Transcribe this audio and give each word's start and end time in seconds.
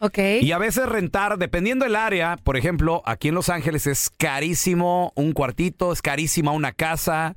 Ok. 0.00 0.18
Y 0.40 0.52
a 0.52 0.58
veces 0.58 0.88
rentar, 0.88 1.36
dependiendo 1.38 1.84
del 1.84 1.94
área, 1.96 2.36
por 2.42 2.56
ejemplo, 2.56 3.02
aquí 3.04 3.28
en 3.28 3.34
Los 3.34 3.48
Ángeles 3.50 3.86
es 3.86 4.10
carísimo 4.10 5.12
un 5.14 5.32
cuartito, 5.32 5.92
es 5.92 6.00
carísima 6.00 6.52
una 6.52 6.72
casa, 6.72 7.36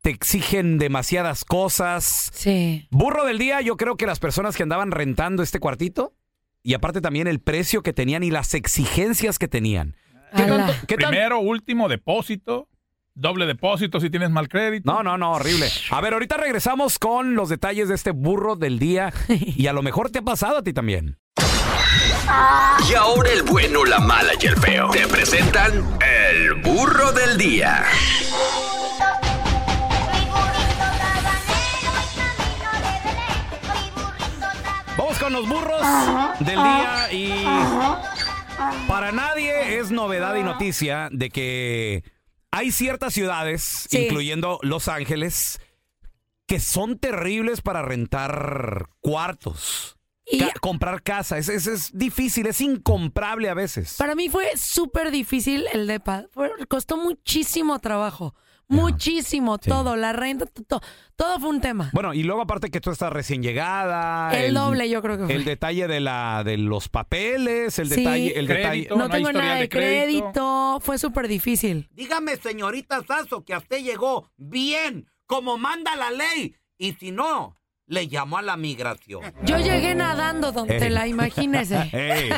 te 0.00 0.08
exigen 0.10 0.78
demasiadas 0.78 1.44
cosas. 1.44 2.30
Sí. 2.32 2.88
Burro 2.90 3.26
del 3.26 3.38
día, 3.38 3.60
yo 3.60 3.76
creo 3.76 3.96
que 3.96 4.06
las 4.06 4.18
personas 4.18 4.56
que 4.56 4.62
andaban 4.62 4.90
rentando 4.92 5.42
este 5.42 5.60
cuartito, 5.60 6.14
y 6.62 6.72
aparte 6.74 7.00
también 7.02 7.26
el 7.26 7.40
precio 7.40 7.82
que 7.82 7.92
tenían 7.92 8.22
y 8.22 8.30
las 8.30 8.54
exigencias 8.54 9.38
que 9.38 9.48
tenían. 9.48 9.94
¿Qué 10.34 10.44
tanto- 10.44 10.72
qué 10.86 10.96
tan- 10.96 11.10
Primero, 11.10 11.40
último, 11.40 11.88
depósito. 11.88 12.66
Doble 13.14 13.44
depósito 13.44 14.00
si 14.00 14.08
tienes 14.08 14.30
mal 14.30 14.48
crédito. 14.48 14.90
No, 14.90 15.02
no, 15.02 15.18
no, 15.18 15.32
horrible. 15.32 15.66
A 15.90 16.00
ver, 16.00 16.14
ahorita 16.14 16.36
regresamos 16.38 16.98
con 16.98 17.34
los 17.34 17.48
detalles 17.50 17.88
de 17.88 17.94
este 17.96 18.12
burro 18.12 18.56
del 18.56 18.78
día 18.78 19.12
y 19.28 19.66
a 19.66 19.72
lo 19.74 19.82
mejor 19.82 20.10
te 20.10 20.20
ha 20.20 20.22
pasado 20.22 20.58
a 20.58 20.62
ti 20.62 20.72
también. 20.72 21.18
Y 22.90 22.94
ahora 22.94 23.30
el 23.30 23.42
bueno, 23.42 23.84
la 23.84 23.98
mala 24.00 24.32
y 24.40 24.46
el 24.46 24.56
feo. 24.56 24.90
Te 24.90 25.06
presentan 25.06 25.98
el 26.00 26.54
burro 26.54 27.12
del 27.12 27.36
día. 27.36 27.84
Vamos 34.96 35.18
con 35.18 35.32
los 35.32 35.48
burros 35.48 35.80
del 36.40 36.56
día 36.56 37.12
y 37.12 37.44
para 38.86 39.12
nadie 39.12 39.78
es 39.78 39.90
novedad 39.90 40.34
y 40.36 40.42
noticia 40.42 41.08
de 41.10 41.30
que 41.30 42.04
hay 42.50 42.70
ciertas 42.72 43.14
ciudades, 43.14 43.86
Sí. 43.88 44.04
incluyendo 44.06 44.58
Los 44.62 44.88
Ángeles, 44.88 45.60
que 46.46 46.60
son 46.60 46.98
terribles 46.98 47.60
para 47.62 47.82
rentar 47.82 48.88
cuartos. 49.00 49.96
Y 50.30 50.38
Ca- 50.38 50.52
comprar 50.60 51.02
casa, 51.02 51.38
es, 51.38 51.48
es, 51.48 51.66
es 51.66 51.90
difícil, 51.96 52.46
es 52.46 52.60
incomprable 52.60 53.48
a 53.48 53.54
veces. 53.54 53.96
para 53.98 54.14
mí 54.14 54.28
fue 54.28 54.46
súper 54.56 55.10
difícil 55.10 55.64
el 55.72 55.86
depa. 55.86 56.26
Fue- 56.32 56.50
costó 56.68 56.96
muchísimo 56.96 57.78
trabajo. 57.80 58.34
Muchísimo, 58.68 59.58
Sí. 59.60 59.68
todo, 59.68 59.96
la 59.96 60.12
renta, 60.12 60.46
to- 60.46 60.62
to- 60.62 60.80
todo 61.16 61.40
fue 61.40 61.48
un 61.50 61.60
tema. 61.60 61.90
Bueno, 61.92 62.14
y 62.14 62.22
luego 62.22 62.42
aparte 62.42 62.70
que 62.70 62.80
tú 62.80 62.90
estás 62.92 63.12
recién 63.12 63.42
llegada. 63.42 64.30
El 64.32 64.54
doble, 64.54 64.88
yo 64.88 65.02
creo 65.02 65.18
que 65.18 65.24
fue. 65.26 65.34
El 65.34 65.44
detalle 65.44 65.88
de 65.88 65.98
la 66.00 66.42
de 66.44 66.56
los 66.56 66.88
papeles, 66.88 67.78
el 67.80 67.88
Sí. 67.90 67.96
detalle, 67.96 68.38
el 68.38 68.46
detalle. 68.46 68.68
Crédito. 68.86 68.96
no 68.96 69.04
no 69.04 69.10
tengo 69.10 69.32
nada 69.32 69.54
de 69.54 69.60
de 69.62 69.68
crédito. 69.68 70.24
crédito. 70.30 70.78
Fue 70.82 70.98
súper 70.98 71.26
difícil. 71.28 71.88
Dígame, 71.92 72.36
señorita 72.36 73.02
Sasso, 73.06 73.44
que 73.44 73.54
a 73.54 73.58
usted 73.58 73.82
llegó 73.82 74.30
bien, 74.36 75.10
como 75.26 75.58
manda 75.58 75.96
la 75.96 76.10
ley. 76.12 76.54
Y 76.78 76.92
si 76.92 77.10
no, 77.10 77.56
le 77.90 78.04
llamo 78.06 78.38
a 78.38 78.42
la 78.42 78.56
migración. 78.56 79.20
Yo 79.42 79.58
llegué 79.58 79.96
nadando, 79.96 80.52
don. 80.52 80.68
Tela, 80.68 81.08
imagínese. 81.08 81.76
Ey, 81.92 82.30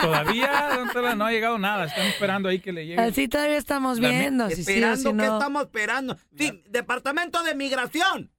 Todavía 0.00 0.70
don 0.76 0.88
Tela, 0.90 1.16
no 1.16 1.26
ha 1.26 1.32
llegado 1.32 1.58
nada. 1.58 1.86
Están 1.86 2.06
esperando 2.06 2.48
ahí 2.48 2.60
que 2.60 2.72
le 2.72 2.86
llegue. 2.86 3.00
Así 3.02 3.26
todavía 3.26 3.56
estamos 3.56 3.98
La- 3.98 4.08
viendo. 4.08 4.48
si 4.50 4.56
sí 4.56 4.64
si 4.64 4.70
Esperando, 4.72 5.10
¿qué 5.10 5.16
no. 5.28 5.38
estamos 5.38 5.62
esperando? 5.64 6.16
Sí, 6.38 6.62
Departamento 6.68 7.42
de 7.42 7.56
Migración. 7.56 8.30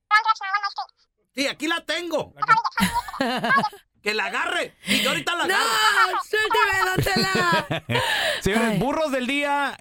Sí, 1.35 1.45
aquí 1.47 1.67
la 1.67 1.83
tengo. 1.85 2.33
Que 4.01 4.15
la 4.15 4.25
agarre. 4.25 4.73
Y 4.87 5.01
yo 5.01 5.09
ahorita 5.09 5.35
la 5.35 5.45
¡No! 5.47 5.53
agarro. 5.53 6.19
¡Suélteme, 6.27 6.89
don 6.89 7.03
Tela! 7.13 7.83
Señores, 8.41 8.69
Ay. 8.71 8.79
burros 8.79 9.11
del 9.11 9.27
día, 9.27 9.77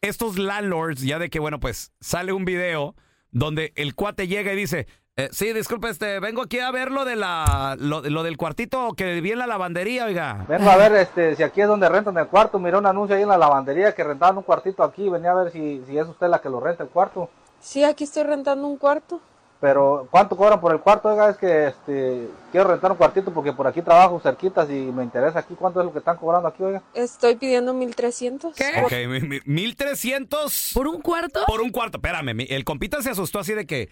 estos 0.00 0.38
landlords, 0.38 1.02
ya 1.02 1.18
de 1.18 1.28
que, 1.28 1.38
bueno, 1.38 1.60
pues 1.60 1.92
sale 2.00 2.32
un 2.32 2.46
video 2.46 2.96
donde 3.32 3.74
el 3.76 3.94
cuate 3.94 4.26
llega 4.26 4.54
y 4.54 4.56
dice, 4.56 4.86
eh, 5.18 5.30
sí, 5.32 5.50
disculpe, 5.54 5.88
este, 5.88 6.20
vengo 6.20 6.42
aquí 6.42 6.58
a 6.58 6.70
ver 6.70 6.90
lo, 6.90 7.06
de 7.06 7.16
la, 7.16 7.74
lo, 7.78 8.02
lo 8.02 8.22
del 8.22 8.36
cuartito 8.36 8.92
que 8.94 9.22
vi 9.22 9.32
en 9.32 9.38
la 9.38 9.46
lavandería, 9.46 10.04
oiga. 10.04 10.44
Vengo 10.46 10.68
a 10.68 10.76
ver 10.76 10.92
este, 10.96 11.34
si 11.36 11.42
aquí 11.42 11.62
es 11.62 11.68
donde 11.68 11.88
rentan 11.88 12.18
el 12.18 12.26
cuarto. 12.26 12.58
Miré 12.58 12.76
un 12.76 12.84
anuncio 12.84 13.16
ahí 13.16 13.22
en 13.22 13.28
la 13.30 13.38
lavandería 13.38 13.94
que 13.94 14.04
rentaban 14.04 14.36
un 14.36 14.42
cuartito 14.42 14.82
aquí. 14.82 15.08
Venía 15.08 15.30
a 15.30 15.42
ver 15.42 15.52
si, 15.52 15.82
si 15.86 15.96
es 15.96 16.06
usted 16.06 16.26
la 16.28 16.40
que 16.42 16.50
lo 16.50 16.60
renta 16.60 16.82
el 16.82 16.90
cuarto. 16.90 17.30
Sí, 17.60 17.82
aquí 17.82 18.04
estoy 18.04 18.24
rentando 18.24 18.66
un 18.68 18.76
cuarto. 18.76 19.18
Pero, 19.58 20.06
¿cuánto 20.10 20.36
cobran 20.36 20.60
por 20.60 20.70
el 20.72 20.80
cuarto? 20.80 21.08
Oiga, 21.08 21.30
es 21.30 21.38
que 21.38 21.68
este, 21.68 22.28
quiero 22.52 22.68
rentar 22.68 22.90
un 22.92 22.98
cuartito 22.98 23.32
porque 23.32 23.54
por 23.54 23.66
aquí 23.66 23.80
trabajo 23.80 24.20
cerquitas 24.20 24.68
y 24.68 24.74
me 24.74 25.02
interesa 25.02 25.38
aquí. 25.38 25.54
¿Cuánto 25.54 25.80
es 25.80 25.86
lo 25.86 25.92
que 25.94 26.00
están 26.00 26.18
cobrando 26.18 26.46
aquí, 26.46 26.62
oiga? 26.62 26.82
Estoy 26.92 27.36
pidiendo 27.36 27.72
1300. 27.72 28.54
¿Qué? 28.54 28.82
Ok, 28.84 28.92
mi- 29.08 29.26
mi- 29.26 29.40
1300 29.46 30.72
¿Por 30.74 30.86
un 30.88 31.00
cuarto? 31.00 31.40
por 31.46 31.62
un 31.62 31.70
cuarto. 31.70 31.96
Espérame, 31.96 32.34
mi- 32.34 32.46
el 32.50 32.64
compita 32.64 33.00
se 33.00 33.08
asustó 33.08 33.38
así 33.38 33.54
de 33.54 33.66
que, 33.66 33.88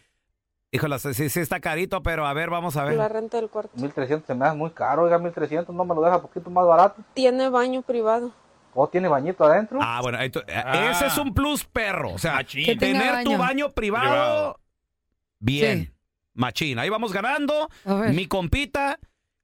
híjole, 0.74 0.98
sí, 0.98 1.28
sí 1.30 1.40
está 1.40 1.60
carito, 1.60 2.02
pero 2.02 2.26
a 2.26 2.32
ver, 2.34 2.50
vamos 2.50 2.76
a 2.76 2.84
La 2.84 2.90
ver. 3.04 3.12
renta 3.12 3.36
del 3.38 3.48
cuarto. 3.48 3.70
1300 3.76 4.26
se 4.26 4.34
me 4.34 4.44
hace 4.46 4.56
muy 4.56 4.70
caro, 4.70 5.02
oiga, 5.04 5.18
1300 5.18 5.74
no 5.74 5.84
me 5.84 5.94
lo 5.94 6.02
deja 6.02 6.20
poquito 6.20 6.50
más 6.50 6.66
barato. 6.66 7.02
Tiene 7.14 7.48
baño 7.48 7.82
privado. 7.82 8.32
¿O 8.76 8.88
tiene 8.88 9.06
bañito 9.06 9.44
adentro? 9.44 9.78
Ah, 9.80 10.00
bueno, 10.02 10.18
ento- 10.18 10.44
Ah. 10.52 10.90
ese 10.90 11.06
es 11.06 11.16
un 11.18 11.32
plus 11.32 11.64
perro. 11.64 12.12
O 12.12 12.18
sea. 12.18 12.42
Que 12.42 12.74
tener 12.74 13.22
tu 13.22 13.36
baño. 13.38 13.70
privado, 13.70 14.04
Privado. 14.04 14.60
bien. 15.38 15.84
Sí. 15.84 15.90
Machín. 16.34 16.78
Ahí 16.80 16.88
vamos 16.88 17.12
ganando. 17.12 17.68
A 17.84 17.94
ver. 17.94 18.12
Mi 18.12 18.26
compita, 18.26 18.98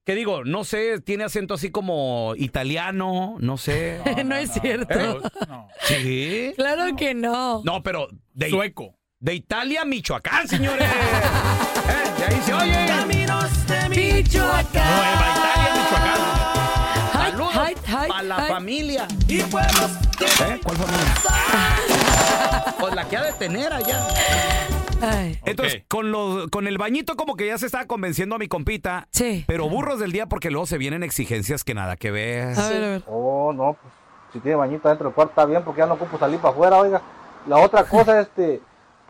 que 0.04 0.16
digo, 0.16 0.42
no 0.42 0.64
sé, 0.64 1.00
tiene 1.00 1.22
acento 1.22 1.54
así 1.54 1.70
como 1.70 2.32
italiano, 2.38 3.36
no 3.38 3.56
sé. 3.56 4.00
No 4.26 4.34
es 4.34 4.50
cierto. 4.50 5.20
No. 5.48 5.68
Sí. 5.82 6.52
Claro 6.56 6.96
que 6.96 7.14
no. 7.14 7.62
No, 7.64 7.84
pero 7.84 8.08
de, 8.34 8.50
Sueco. 8.50 8.96
De 9.20 9.34
Italia 9.34 9.82
a 9.82 9.84
Michoacán, 9.84 10.48
señores. 10.48 10.88
Eh, 11.90 12.10
de 12.18 12.24
ahí 12.24 12.40
se 12.42 12.54
oye. 12.54 12.86
Caminos 12.86 13.66
de 13.66 13.82
No, 13.82 13.88
Michoacán. 13.88 14.96
Nueva 14.96 15.32
Italia, 15.32 15.72
Michoacán. 15.74 16.20
Saludos 17.12 17.56
ay, 17.56 17.74
ay, 17.88 18.10
a 18.14 18.22
la 18.22 18.36
familia. 18.42 19.08
¿Eh? 19.28 19.44
¿Cuál 19.50 20.76
familia? 20.76 21.14
que 23.08 23.16
ha 23.16 23.24
de 23.24 23.32
tener 23.32 23.72
allá. 23.72 24.06
Ay. 25.00 25.40
Entonces, 25.44 25.82
con, 25.88 26.12
los, 26.12 26.48
con 26.48 26.68
el 26.68 26.78
bañito 26.78 27.16
como 27.16 27.34
que 27.34 27.46
ya 27.48 27.58
se 27.58 27.66
estaba 27.66 27.86
convenciendo 27.86 28.36
a 28.36 28.38
mi 28.38 28.46
compita. 28.46 29.08
Sí. 29.10 29.44
Pero 29.48 29.68
burros 29.68 29.98
del 29.98 30.12
día 30.12 30.26
porque 30.26 30.50
luego 30.50 30.66
se 30.66 30.78
vienen 30.78 31.02
exigencias 31.02 31.64
que 31.64 31.74
nada 31.74 31.96
que 31.96 32.12
ver. 32.12 32.56
A 32.56 32.68
ver, 32.68 32.84
a 32.84 32.88
ver. 32.88 33.02
Oh, 33.06 33.52
no, 33.52 33.76
pues 33.80 33.92
si 34.32 34.38
tiene 34.38 34.56
bañito 34.56 34.88
dentro 34.88 35.06
del 35.06 35.14
cuarto 35.14 35.32
está 35.32 35.44
bien 35.46 35.64
porque 35.64 35.80
ya 35.80 35.86
no 35.86 35.94
ocupo 35.94 36.18
salir 36.18 36.38
para 36.38 36.52
afuera, 36.52 36.78
oiga. 36.78 37.02
La 37.48 37.56
otra 37.56 37.84
cosa, 37.84 38.20
este, 38.20 38.60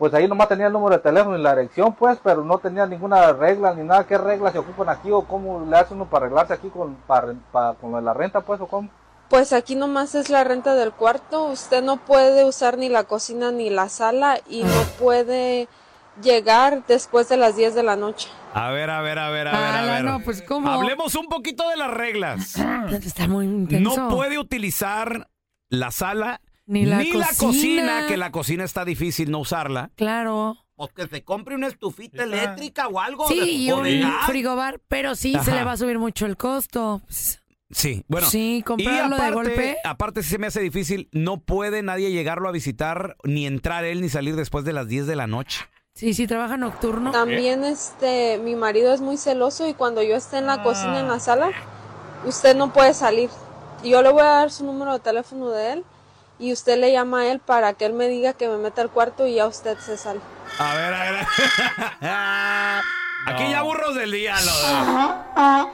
pues 0.01 0.15
ahí 0.15 0.27
nomás 0.27 0.47
tenía 0.49 0.65
el 0.65 0.73
número 0.73 0.95
de 0.95 1.03
teléfono 1.03 1.37
y 1.37 1.41
la 1.43 1.55
dirección, 1.55 1.93
pues, 1.93 2.17
pero 2.23 2.43
no 2.43 2.57
tenía 2.57 2.87
ninguna 2.87 3.33
regla 3.33 3.71
ni 3.75 3.83
nada. 3.83 4.03
¿Qué 4.07 4.17
reglas 4.17 4.51
se 4.51 4.57
ocupan 4.57 4.89
aquí 4.89 5.11
o 5.11 5.21
cómo 5.21 5.63
le 5.69 5.77
hace 5.77 5.93
uno 5.93 6.05
para 6.09 6.25
arreglarse 6.25 6.53
aquí 6.53 6.69
con, 6.69 6.95
para, 7.05 7.35
para- 7.51 7.75
con 7.75 7.91
lo 7.91 7.97
de 7.97 8.03
la 8.03 8.11
renta, 8.15 8.41
pues, 8.41 8.59
o 8.61 8.65
cómo? 8.65 8.89
Pues 9.29 9.53
aquí 9.53 9.75
nomás 9.75 10.15
es 10.15 10.31
la 10.31 10.43
renta 10.43 10.73
del 10.73 10.91
cuarto. 10.91 11.43
Usted 11.43 11.83
no 11.83 11.97
puede 11.97 12.45
usar 12.45 12.79
ni 12.79 12.89
la 12.89 13.03
cocina 13.03 13.51
ni 13.51 13.69
la 13.69 13.89
sala 13.89 14.39
y 14.49 14.63
no 14.63 14.81
puede 14.97 15.67
llegar 16.19 16.83
después 16.87 17.29
de 17.29 17.37
las 17.37 17.55
10 17.55 17.75
de 17.75 17.83
la 17.83 17.95
noche. 17.95 18.27
A 18.55 18.71
ver, 18.71 18.89
a 18.89 19.01
ver, 19.01 19.19
a 19.19 19.29
ver, 19.29 19.49
a 19.49 19.51
ver, 19.51 19.75
a 19.75 19.93
ver. 19.93 20.03
no, 20.03 20.19
pues, 20.21 20.41
¿cómo? 20.41 20.67
Hablemos 20.67 21.13
un 21.13 21.27
poquito 21.27 21.69
de 21.69 21.77
las 21.77 21.91
reglas. 21.91 22.55
Está 22.89 23.27
muy 23.27 23.45
intenso. 23.45 23.95
No 23.97 24.09
puede 24.15 24.39
utilizar 24.39 25.27
la 25.69 25.91
sala 25.91 26.41
Ni 26.71 26.85
la 26.85 26.97
cocina, 26.99 27.27
cocina. 27.37 28.07
que 28.07 28.17
la 28.17 28.31
cocina 28.31 28.63
está 28.63 28.85
difícil 28.85 29.29
no 29.29 29.39
usarla. 29.39 29.91
Claro. 29.95 30.57
Pues 30.75 30.91
que 30.93 31.07
se 31.07 31.23
compre 31.23 31.53
una 31.55 31.67
estufita 31.67 32.23
eléctrica 32.23 32.87
o 32.87 32.99
algo. 32.99 33.27
Sí, 33.27 33.39
de- 33.39 33.45
y 33.45 33.71
o 33.71 33.81
de 33.83 33.95
un 33.97 34.01
gas. 34.09 34.25
frigobar, 34.25 34.79
pero 34.87 35.15
sí 35.15 35.33
se 35.33 35.37
Ajá. 35.51 35.55
le 35.55 35.63
va 35.63 35.73
a 35.73 35.77
subir 35.77 35.99
mucho 35.99 36.25
el 36.25 36.37
costo. 36.37 37.01
Sí, 37.69 38.03
bueno. 38.07 38.27
Sí, 38.27 38.63
comprarlo 38.65 39.15
de 39.15 39.21
aparte, 39.21 39.33
golpe. 39.35 39.77
Aparte, 39.83 40.23
si 40.23 40.29
se 40.29 40.37
me 40.37 40.47
hace 40.47 40.59
difícil, 40.61 41.07
no 41.11 41.39
puede 41.41 41.83
nadie 41.83 42.11
llegarlo 42.11 42.49
a 42.49 42.51
visitar, 42.51 43.15
ni 43.23 43.45
entrar 43.45 43.85
él, 43.85 44.01
ni 44.01 44.09
salir 44.09 44.35
después 44.35 44.65
de 44.65 44.73
las 44.73 44.87
10 44.87 45.07
de 45.07 45.15
la 45.15 45.27
noche. 45.27 45.61
Sí, 45.93 46.13
sí, 46.13 46.25
trabaja 46.25 46.57
nocturno. 46.57 47.11
También 47.11 47.63
este, 47.63 48.39
mi 48.43 48.55
marido 48.55 48.93
es 48.93 49.01
muy 49.01 49.17
celoso 49.17 49.67
y 49.67 49.73
cuando 49.73 50.01
yo 50.01 50.15
esté 50.15 50.37
en 50.37 50.47
la 50.47 50.63
cocina, 50.63 50.99
en 50.99 51.07
la 51.09 51.19
sala, 51.19 51.51
usted 52.25 52.55
no 52.55 52.73
puede 52.73 52.93
salir. 52.93 53.29
Y 53.83 53.89
Yo 53.91 54.01
le 54.01 54.09
voy 54.11 54.21
a 54.21 54.25
dar 54.25 54.51
su 54.51 54.65
número 54.65 54.93
de 54.93 54.99
teléfono 54.99 55.49
de 55.49 55.73
él 55.73 55.83
y 56.41 56.51
usted 56.51 56.77
le 56.79 56.91
llama 56.91 57.21
a 57.21 57.27
él 57.31 57.39
para 57.39 57.73
que 57.73 57.85
él 57.85 57.93
me 57.93 58.07
diga 58.09 58.33
que 58.33 58.47
me 58.49 58.57
meta 58.57 58.81
al 58.81 58.89
cuarto 58.89 59.25
y 59.27 59.35
ya 59.35 59.47
usted 59.47 59.77
se 59.77 59.95
sale. 59.97 60.19
A 60.59 60.75
ver, 60.75 60.93
a 60.93 61.11
ver. 61.11 61.25
Aquí 63.27 63.49
ya 63.51 63.61
burros 63.61 63.95
del 63.95 64.11
día. 64.11 64.35
lo- 64.41 65.69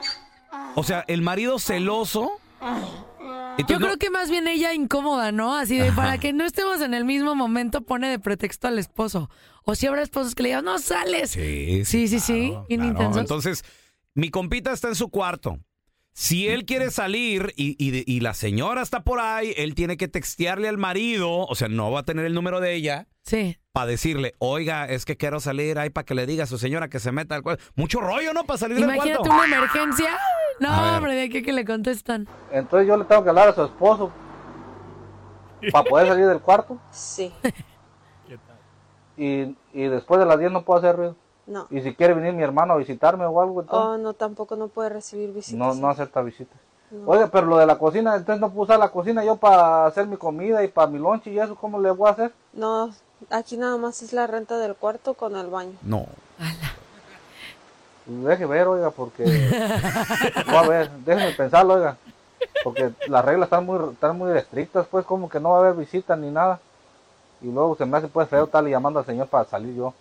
O 0.74 0.84
sea, 0.84 1.04
el 1.08 1.22
marido 1.22 1.58
celoso. 1.58 2.30
Yo 3.66 3.78
no- 3.80 3.86
creo 3.86 3.98
que 3.98 4.10
más 4.10 4.30
bien 4.30 4.46
ella 4.46 4.72
incómoda, 4.74 5.32
¿no? 5.32 5.56
Así 5.56 5.78
de, 5.78 5.90
para 5.92 6.18
que 6.18 6.32
no 6.32 6.44
estemos 6.44 6.80
en 6.80 6.94
el 6.94 7.04
mismo 7.04 7.34
momento, 7.34 7.80
pone 7.80 8.08
de 8.08 8.18
pretexto 8.18 8.68
al 8.68 8.78
esposo. 8.78 9.30
O 9.64 9.74
si 9.74 9.86
habrá 9.86 10.02
esposos 10.02 10.34
que 10.34 10.42
le 10.44 10.50
digan, 10.50 10.64
no 10.64 10.78
sales. 10.78 11.30
Sí, 11.30 11.84
Sí, 11.84 12.06
sí, 12.08 12.20
sí. 12.20 12.54
claro. 12.68 13.18
Entonces, 13.18 13.64
mi 14.14 14.30
compita 14.30 14.72
está 14.72 14.88
en 14.88 14.94
su 14.94 15.08
cuarto. 15.10 15.58
Si 16.20 16.48
él 16.48 16.64
quiere 16.64 16.90
salir 16.90 17.52
y, 17.54 17.76
y- 17.78 18.02
y 18.12 18.18
la 18.18 18.34
señora 18.34 18.82
está 18.82 19.04
por 19.04 19.20
ahí, 19.20 19.54
él 19.56 19.76
tiene 19.76 19.96
que 19.96 20.08
textearle 20.08 20.68
al 20.68 20.76
marido, 20.76 21.46
o 21.46 21.54
sea, 21.54 21.68
no 21.68 21.92
va 21.92 22.00
a 22.00 22.02
tener 22.02 22.24
el 22.24 22.34
número 22.34 22.58
de 22.58 22.74
ella, 22.74 23.06
Sí. 23.22 23.56
para 23.70 23.86
decirle, 23.86 24.34
oiga, 24.40 24.86
es 24.86 25.04
que 25.04 25.16
quiero 25.16 25.38
salir 25.38 25.78
ahí 25.78 25.90
para 25.90 26.04
que 26.04 26.16
le 26.16 26.26
diga 26.26 26.42
a 26.42 26.46
su 26.48 26.58
señora 26.58 26.88
que 26.88 26.98
se 26.98 27.12
meta 27.12 27.36
al 27.36 27.42
cuarto. 27.44 27.62
Mucho 27.76 28.00
rollo, 28.00 28.32
¿no? 28.32 28.42
Para 28.42 28.58
salir 28.58 28.74
del 28.78 28.84
Imagínate 28.86 29.18
cuarto. 29.28 29.32
una 29.32 29.44
emergencia. 29.44 30.18
No, 30.58 30.96
hombre, 30.96 31.14
de 31.14 31.22
aquí 31.22 31.40
que 31.40 31.52
le 31.52 31.64
contestan. 31.64 32.26
Entonces 32.50 32.88
yo 32.88 32.96
le 32.96 33.04
tengo 33.04 33.22
que 33.22 33.28
hablar 33.28 33.50
a 33.50 33.54
su 33.54 33.62
esposo 33.64 34.10
para 35.70 35.84
poder 35.88 36.08
salir 36.08 36.26
del 36.26 36.40
cuarto 36.40 36.80
Sí, 36.90 37.32
y, 39.16 39.56
y 39.72 39.88
después 39.88 40.18
de 40.18 40.26
las 40.26 40.36
10 40.38 40.50
no 40.50 40.64
puedo 40.64 40.80
hacer 40.80 40.96
ruido. 40.96 41.16
No. 41.48 41.66
Y 41.70 41.80
si 41.80 41.94
quiere 41.94 42.14
venir 42.14 42.32
mi 42.34 42.42
hermano 42.42 42.74
a 42.74 42.76
visitarme 42.76 43.24
o 43.26 43.40
algo, 43.40 43.62
entonces 43.62 43.86
Oh, 43.88 43.98
no, 43.98 44.12
tampoco 44.14 44.54
no 44.54 44.68
puede 44.68 44.90
recibir 44.90 45.32
visitas. 45.32 45.58
no, 45.58 45.74
no 45.74 45.88
acepta 45.88 46.22
visitas. 46.22 46.56
Oiga, 47.04 47.26
pero 47.26 47.46
lo 47.46 47.58
de 47.58 47.66
la 47.66 47.76
cocina, 47.78 48.16
entonces 48.16 48.40
no 48.40 48.48
puedo 48.48 48.62
usar 48.62 48.78
la 48.78 48.88
cocina 48.88 49.22
yo 49.22 49.36
para 49.36 49.84
hacer 49.86 50.06
mi 50.06 50.16
comida 50.16 50.64
y 50.64 50.68
para 50.68 50.86
mi 50.86 50.98
lonche 50.98 51.30
y 51.30 51.38
eso, 51.38 51.54
¿cómo 51.54 51.78
le 51.78 51.90
voy 51.90 52.08
a 52.08 52.12
hacer? 52.12 52.32
No, 52.54 52.90
aquí 53.28 53.58
nada 53.58 53.76
más 53.76 54.00
es 54.02 54.14
la 54.14 54.26
renta 54.26 54.56
del 54.56 54.74
cuarto 54.74 55.12
con 55.12 55.36
el 55.36 55.48
baño. 55.48 55.72
No. 55.82 56.06
Pues 58.06 58.24
Deje 58.24 58.46
ver, 58.46 58.66
oiga, 58.68 58.90
porque... 58.90 59.22
Voy 60.46 60.54
a 60.56 60.62
ver, 60.66 60.90
déjeme 61.04 61.32
pensarlo, 61.32 61.74
oiga. 61.74 61.98
Porque 62.64 62.90
las 63.06 63.22
reglas 63.24 63.48
están 63.48 63.66
muy, 63.66 63.92
están 63.92 64.16
muy 64.16 64.34
estrictas, 64.36 64.86
pues 64.90 65.04
como 65.04 65.28
que 65.28 65.38
no 65.40 65.50
va 65.50 65.56
a 65.56 65.60
haber 65.60 65.74
visitas 65.74 66.18
ni 66.18 66.30
nada. 66.30 66.58
Y 67.42 67.52
luego 67.52 67.76
se 67.76 67.84
me 67.84 67.98
hace 67.98 68.08
pues 68.08 68.26
feo 68.28 68.44
estarle 68.44 68.70
llamando 68.70 68.98
al 68.98 69.04
señor 69.04 69.26
para 69.26 69.44
salir 69.44 69.74
yo. 69.74 69.92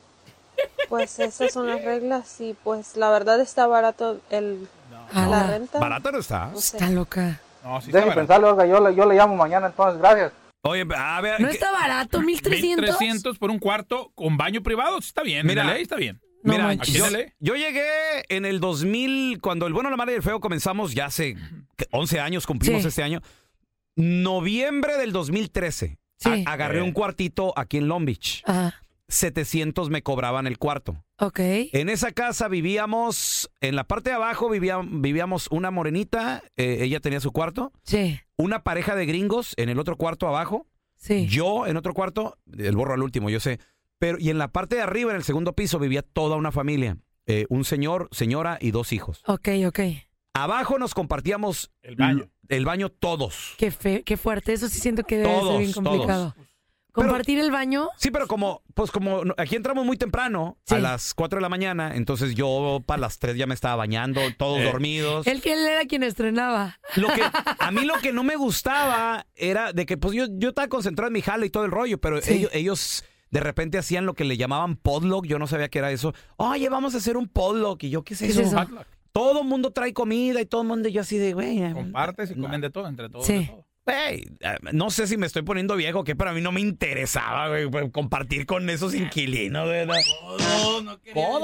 Pues 0.89 1.19
esas 1.19 1.51
son 1.53 1.67
las 1.67 1.83
reglas 1.83 2.39
y 2.41 2.55
pues 2.63 2.95
la 2.95 3.09
verdad 3.09 3.39
está 3.41 3.67
barato 3.67 4.21
el, 4.29 4.67
la 5.13 5.23
Ala, 5.25 5.47
renta. 5.47 5.79
Barato 5.79 6.11
no 6.11 6.19
está. 6.19 6.47
No 6.47 6.59
sé. 6.61 6.77
Está 6.77 6.89
loca. 6.89 7.39
No, 7.63 7.81
sí 7.81 7.87
está 7.89 7.99
Deje 8.01 8.11
pensarlo, 8.15 8.51
oiga, 8.51 8.65
yo 8.65 8.79
le, 8.87 8.95
yo 8.95 9.05
le 9.05 9.15
llamo 9.15 9.35
mañana 9.35 9.67
entonces, 9.67 9.99
gracias. 9.99 10.31
Oye, 10.63 10.85
a 10.95 11.21
ver. 11.21 11.39
¿No 11.41 11.47
¿qué- 11.47 11.53
está 11.53 11.71
barato? 11.71 12.19
¿1300? 12.19 12.77
1300 12.81 13.37
por 13.37 13.51
un 13.51 13.59
cuarto 13.59 14.11
con 14.15 14.37
baño 14.37 14.61
privado, 14.63 15.01
sí 15.01 15.07
está 15.09 15.23
bien. 15.23 15.45
Mira. 15.45 15.63
Mira, 15.63 15.73
ley 15.75 15.83
está 15.83 15.95
bien. 15.95 16.19
No 16.43 16.53
Mira, 16.53 16.65
manches. 16.65 16.93
yo, 16.93 17.05
Aquí 17.05 17.13
en 17.15 17.19
LA. 17.21 17.33
yo 17.39 17.55
llegué 17.55 17.83
en 18.29 18.45
el 18.45 18.59
2000, 18.59 19.41
cuando 19.41 19.65
el 19.67 19.73
bueno, 19.73 19.89
la 19.89 19.97
mala 19.97 20.11
y 20.11 20.15
el 20.15 20.23
feo 20.23 20.39
comenzamos, 20.39 20.93
ya 20.93 21.07
hace 21.07 21.35
11 21.91 22.19
años 22.19 22.45
cumplimos 22.45 22.83
Sí. 22.83 22.87
este 22.89 23.03
año. 23.03 23.21
Noviembre 23.95 24.97
del 24.97 25.11
2013. 25.11 25.97
Sí. 26.19 26.43
a- 26.47 26.51
agarré 26.53 26.79
Eh. 26.79 26.81
un 26.81 26.93
cuartito 26.93 27.53
aquí 27.55 27.77
en 27.77 27.87
Long 27.87 28.03
Beach. 28.03 28.41
Ajá. 28.45 28.73
700 29.09 29.89
me 29.89 30.01
cobraban 30.03 30.47
el 30.47 30.57
cuarto. 30.57 31.03
Ok. 31.19 31.39
En 31.39 31.89
esa 31.89 32.11
casa 32.11 32.47
vivíamos, 32.47 33.49
en 33.61 33.75
la 33.75 33.85
parte 33.85 34.09
de 34.09 34.15
abajo 34.17 34.49
vivía- 34.49 34.81
vivíamos 34.83 35.47
una 35.51 35.71
morenita, 35.71 36.43
eh, 36.57 36.79
ella 36.81 36.99
tenía 36.99 37.19
su 37.19 37.31
cuarto, 37.31 37.71
Sí. 37.83 38.19
una 38.37 38.63
pareja 38.63 38.95
de 38.95 39.05
gringos 39.05 39.53
en 39.57 39.69
el 39.69 39.79
otro 39.79 39.95
cuarto 39.97 40.27
abajo, 40.27 40.67
Sí. 40.95 41.27
yo 41.27 41.67
en 41.67 41.77
otro 41.77 41.93
cuarto, 41.93 42.37
el 42.57 42.75
borro 42.75 42.93
al 42.93 43.03
último, 43.03 43.29
yo 43.29 43.39
sé. 43.39 43.59
Pero, 43.99 44.17
y 44.19 44.29
en 44.29 44.37
la 44.37 44.49
parte 44.49 44.75
de 44.75 44.81
arriba, 44.83 45.11
en 45.11 45.17
el 45.17 45.23
segundo 45.23 45.53
piso, 45.53 45.79
vivía 45.79 46.01
toda 46.01 46.35
una 46.35 46.51
familia. 46.51 46.97
eh, 47.29 47.45
un 47.49 47.65
señor, 47.65 48.07
señora 48.13 48.57
y 48.61 48.71
dos 48.71 48.93
hijos. 48.93 49.21
Ok, 49.27 49.49
ok. 49.67 49.79
Abajo 50.33 50.79
nos 50.79 50.93
compartíamos 50.93 51.71
El 51.81 51.97
baño. 51.97 52.29
el 52.47 52.63
baño 52.63 52.87
todos. 52.87 53.53
Qué, 53.57 53.69
fe, 53.69 54.03
qué 54.05 54.15
fuerte. 54.15 54.53
Eso 54.53 54.69
sí 54.69 54.79
siento 54.79 55.03
que 55.03 55.17
debe 55.17 55.27
Todos, 55.33 55.49
ser 55.49 55.59
bien 55.59 55.73
complicado. 55.73 56.35
¿Compartir 56.91 57.37
el 57.37 57.51
baño? 57.51 57.89
Sí, 57.97 58.09
pero 58.09 58.25
como, 58.27 58.63
pues 58.73 58.89
como 58.89 59.23
no- 59.23 59.35
aquí 59.37 59.55
entramos 59.55 59.85
muy 59.85 59.97
temprano, 59.97 60.57
Sí. 60.65 60.75
a 60.75 60.79
las 60.79 61.13
4 61.13 61.37
de 61.37 61.41
la 61.41 61.49
mañana, 61.49 61.95
entonces 61.95 62.33
yo 62.33 62.81
para 62.85 63.01
las 63.01 63.19
3 63.19 63.35
ya 63.37 63.45
me 63.45 63.53
estaba 63.53 63.75
bañando, 63.75 64.19
todos 64.37 64.59
Eh. 64.59 64.63
dormidos. 64.63 65.27
Él 65.27 65.41
que 65.41 65.53
él 65.53 65.59
era 65.67 65.85
quien 65.85 66.01
estrenaba. 66.03 66.79
Lo 66.95 67.09
que, 67.09 67.21
a 67.59 67.71
mí 67.71 67.85
lo 67.85 67.93
que 68.01 68.13
no 68.13 68.23
me 68.23 68.35
gustaba 68.35 69.27
era 69.35 69.73
de 69.73 69.85
que 69.85 69.97
pues 69.97 70.13
yo, 70.15 70.25
yo 70.31 70.49
estaba 70.49 70.67
concentrado 70.69 71.07
en 71.07 71.13
mi 71.13 71.21
jale 71.21 71.45
y 71.45 71.49
todo 71.51 71.65
el 71.65 71.71
rollo, 71.71 71.99
pero 71.99 72.19
Sí. 72.21 72.33
ellos, 72.33 72.51
ellos 72.53 73.03
de 73.29 73.39
repente 73.41 73.77
hacían 73.77 74.05
lo 74.07 74.13
que 74.15 74.23
le 74.23 74.37
llamaban 74.37 74.75
podlog, 74.77 75.25
yo 75.27 75.37
no 75.37 75.45
sabía 75.47 75.69
qué 75.69 75.79
era 75.79 75.91
eso. 75.91 76.13
Oye, 76.37 76.67
vamos 76.69 76.95
a 76.95 76.97
hacer 76.97 77.15
un 77.17 77.27
podlog. 77.27 77.77
Y 77.83 77.89
yo, 77.91 78.03
¿qué 78.03 78.13
es 78.15 78.21
¿Qué 78.21 78.27
es 78.27 78.37
eso? 78.37 78.65
Todo 79.11 79.41
el 79.41 79.47
mundo 79.47 79.71
trae 79.71 79.93
comida 79.93 80.39
y 80.41 80.45
todo 80.45 80.61
el 80.61 80.67
mundo, 80.67 80.89
yo 80.89 81.01
así 81.01 81.17
de, 81.17 81.33
güey. 81.33 81.73
Compartes 81.73 82.31
y 82.31 82.35
no. 82.35 82.43
comen 82.43 82.61
de 82.61 82.69
todo, 82.69 82.87
entre 82.87 83.09
todos. 83.09 83.25
Sí. 83.25 83.33
de 83.33 83.45
todo. 83.45 83.66
Güey, 83.87 84.25
eh, 84.41 84.57
no 84.73 84.89
sé 84.89 85.07
si 85.07 85.15
me 85.15 85.25
estoy 85.25 85.43
poniendo 85.43 85.77
viejo, 85.77 86.03
que 86.03 86.13
pero 86.13 86.31
a 86.31 86.33
mí 86.33 86.41
no 86.41 86.51
me 86.51 86.59
interesaba, 86.59 87.47
güey, 87.47 87.69
pues, 87.69 87.89
compartir 87.91 88.45
con 88.45 88.69
esos 88.69 88.93
inquilinos, 88.93 89.65
¿verdad? 89.65 89.95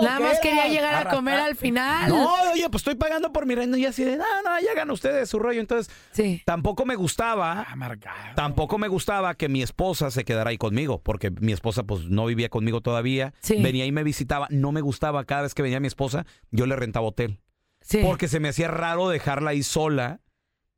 Nada 0.02 0.20
más 0.20 0.40
quería 0.42 0.68
llegar 0.68 1.08
a 1.08 1.10
comer 1.10 1.36
al 1.36 1.56
final. 1.56 2.10
No, 2.10 2.34
oye, 2.52 2.70
pues 2.70 2.82
estoy 2.82 2.96
pagando 2.96 3.32
por 3.32 3.46
mi 3.46 3.56
renta 3.56 3.78
y 3.78 3.86
así 3.86 4.04
de, 4.04 4.18
no, 4.18 4.26
no, 4.44 4.60
ya 4.60 4.72
hagan 4.72 4.92
ustedes 4.92 5.30
su 5.30 5.40
rollo. 5.40 5.62
Entonces, 5.62 5.94
Sí. 6.12 6.42
tampoco 6.46 6.86
me 6.86 6.96
gustaba, 6.96 7.64
Amargado. 7.64 8.36
tampoco 8.36 8.78
me 8.78 8.88
gustaba 8.90 9.36
que 9.36 9.48
mi 9.50 9.62
esposa 9.62 10.12
se 10.12 10.26
quedara 10.26 10.50
ahí 10.50 10.58
conmigo, 10.58 11.02
porque 11.02 11.32
mi 11.32 11.54
esposa 11.54 11.84
pues 11.84 12.06
no 12.06 12.26
vivía 12.26 12.50
conmigo 12.50 12.82
todavía. 12.82 13.34
Sí. 13.42 13.62
Venía 13.62 13.86
y 13.86 13.92
me 13.94 14.04
visitaba, 14.04 14.48
no 14.50 14.72
me 14.74 14.82
gustaba 14.82 15.24
cada 15.24 15.44
vez 15.44 15.54
que 15.54 15.62
venía 15.62 15.80
mi 15.80 15.88
esposa, 15.88 16.26
yo 16.52 16.66
le 16.66 16.76
rentaba 16.76 17.08
hotel. 17.08 17.40
Sí. 17.82 18.00
Porque 18.04 18.28
se 18.28 18.40
me 18.40 18.50
hacía 18.50 18.68
raro 18.70 19.10
dejarla 19.10 19.52
ahí 19.52 19.64
sola 19.64 20.20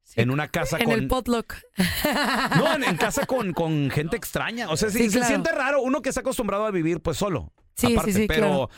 Sí. 0.07 0.21
en 0.21 0.29
una 0.29 0.49
casa 0.49 0.77
En 0.77 0.83
con... 0.85 0.93
el 0.93 1.07
potluck. 1.07 1.55
No, 2.57 2.75
en, 2.75 2.83
en 2.83 2.95
casa 2.95 3.25
con, 3.25 3.53
con 3.53 3.89
gente 3.89 4.15
extraña. 4.15 4.69
O 4.69 4.77
sea, 4.77 4.91
sí, 4.91 4.99
Sí, 4.99 5.05
se 5.09 5.17
claro. 5.17 5.27
siente 5.27 5.51
raro 5.51 5.81
uno 5.81 6.01
que 6.03 6.09
está 6.09 6.21
acostumbrado 6.21 6.63
a 6.65 6.69
vivir 6.71 7.01
pues 7.01 7.17
solo. 7.17 7.51
Sí, 7.75 7.87
sí, 7.87 7.93
aparte, 7.93 8.13
sí, 8.13 8.25
pero, 8.27 8.47
claro. 8.47 8.69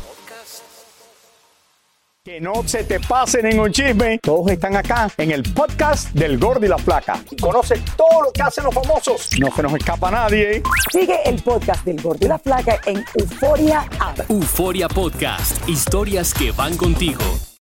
Que 2.23 2.39
no 2.39 2.65
se 2.65 2.85
te 2.85 3.01
pase 3.01 3.43
ningún 3.43 3.73
chisme. 3.73 4.17
Todos 4.19 4.49
están 4.49 4.77
acá 4.77 5.11
en 5.17 5.31
el 5.31 5.43
podcast 5.43 6.11
del 6.11 6.39
Gordi 6.39 6.67
y 6.67 6.69
la 6.69 6.77
Flaca. 6.77 7.21
Y 7.29 7.35
conoce 7.35 7.81
todo 7.97 8.23
lo 8.23 8.31
que 8.31 8.41
hacen 8.41 8.63
los 8.63 8.73
famosos. 8.73 9.29
No 9.37 9.53
se 9.53 9.61
nos 9.61 9.73
escapa 9.73 10.09
nadie. 10.09 10.63
Sigue 10.89 11.19
el 11.25 11.43
podcast 11.43 11.83
del 11.83 12.01
Gordo 12.01 12.25
y 12.25 12.29
la 12.29 12.39
Flaca 12.39 12.79
en 12.85 13.03
Euforia 13.13 13.85
App. 13.99 14.21
Euforia 14.29 14.87
Podcast, 14.87 15.67
historias 15.67 16.33
que 16.33 16.53
van 16.53 16.77
contigo. 16.77 17.21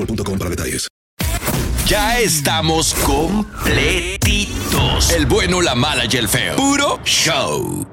boostmobile.com 0.00 0.38
para 0.38 0.50
detalles. 0.50 0.88
Ya 1.86 2.20
estamos 2.20 2.94
completitos. 3.04 5.10
El 5.10 5.26
bueno, 5.26 5.60
la 5.60 5.74
mala 5.74 6.04
y 6.08 6.16
el 6.16 6.28
feo. 6.28 6.54
Puro 6.56 7.00
show. 7.04 7.86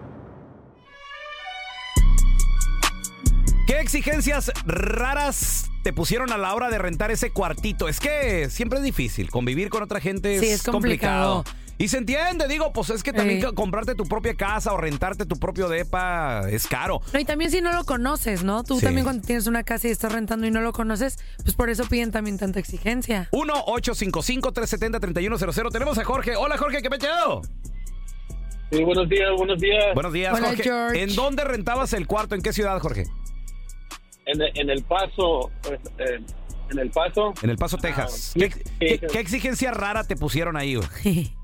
¿Qué 3.66 3.80
exigencias 3.80 4.52
raras 4.66 5.70
te 5.84 5.92
pusieron 5.94 6.32
a 6.32 6.38
la 6.38 6.54
hora 6.54 6.70
de 6.70 6.78
rentar 6.78 7.12
ese 7.12 7.32
cuartito? 7.32 7.90
Es 7.90 8.00
que 8.00 8.50
siempre 8.50 8.80
es 8.80 8.86
difícil. 8.86 9.30
Convivir 9.32 9.70
con 9.70 9.84
otra 9.84 10.00
gente 10.00 10.36
es, 10.36 10.42
Sí, 10.42 10.48
es 10.48 10.64
complicado. 10.64 11.44
Y 11.80 11.90
se 11.90 12.00
entiende, 12.00 12.48
digo, 12.48 12.74
pues 12.74 12.90
es 12.90 13.04
que 13.04 13.14
también 13.14 13.40
comprarte 13.54 13.94
tu 13.94 14.06
propia 14.06 14.34
casa 14.36 14.74
o 14.74 14.78
rentarte 14.78 15.28
tu 15.28 15.36
propio 15.38 15.70
depa 15.70 16.50
es 16.50 16.66
caro. 16.66 17.02
No, 17.14 17.20
y 17.20 17.26
también 17.26 17.52
si 17.52 17.62
no 17.62 17.72
lo 17.72 17.84
conoces, 17.86 18.44
¿no? 18.44 18.64
Tú 18.64 18.80
Sí. 18.80 18.86
también 18.86 19.04
cuando 19.06 19.24
tienes 19.26 19.46
una 19.46 19.64
casa 19.64 19.88
y 19.88 19.92
estás 19.92 20.12
rentando 20.12 20.48
y 20.48 20.52
no 20.52 20.62
lo 20.62 20.74
conoces, 20.74 21.20
pues 21.44 21.54
por 21.56 21.70
eso 21.70 21.86
piden 21.86 22.12
también 22.12 22.40
tanta 22.40 22.60
exigencia. 22.60 23.30
1-855-370-3100. 23.32 25.72
Tenemos 25.72 25.98
a 26.00 26.04
Jorge. 26.04 26.36
Hola, 26.36 26.58
Jorge, 26.58 26.82
¿qué 26.82 26.90
pecheado? 26.90 27.42
Sí, 28.72 28.84
buenos 28.84 29.08
días, 29.08 29.30
buenos 29.38 29.60
días. 29.60 29.86
Buenos 29.94 30.14
días, 30.14 30.34
Hola, 30.36 30.48
Jorge. 30.48 30.64
George. 30.64 31.04
¿En 31.04 31.16
dónde 31.16 31.44
rentabas 31.44 31.94
el 31.94 32.08
cuarto? 32.08 32.34
¿En 32.36 32.42
qué 32.42 32.52
ciudad, 32.54 32.80
Jorge? 32.80 33.06
En, 34.26 34.42
en 34.42 34.70
El 34.70 34.84
Paso, 34.84 35.52
pues, 35.62 35.80
eh, 36.00 36.20
en 36.72 36.80
El 36.80 36.90
Paso. 36.90 37.34
En 37.42 37.50
El 37.52 37.58
Paso, 37.58 37.78
Texas. 37.78 38.34
Ah, 38.36 38.40
¿Qué, 38.40 38.52
sí, 38.52 38.62
qué- 38.80 39.00
sí. 39.00 39.08
qué 39.14 39.20
exigencia 39.20 39.72
rara 39.72 40.04
te 40.04 40.16
pusieron 40.18 40.58
ahí? 40.58 40.78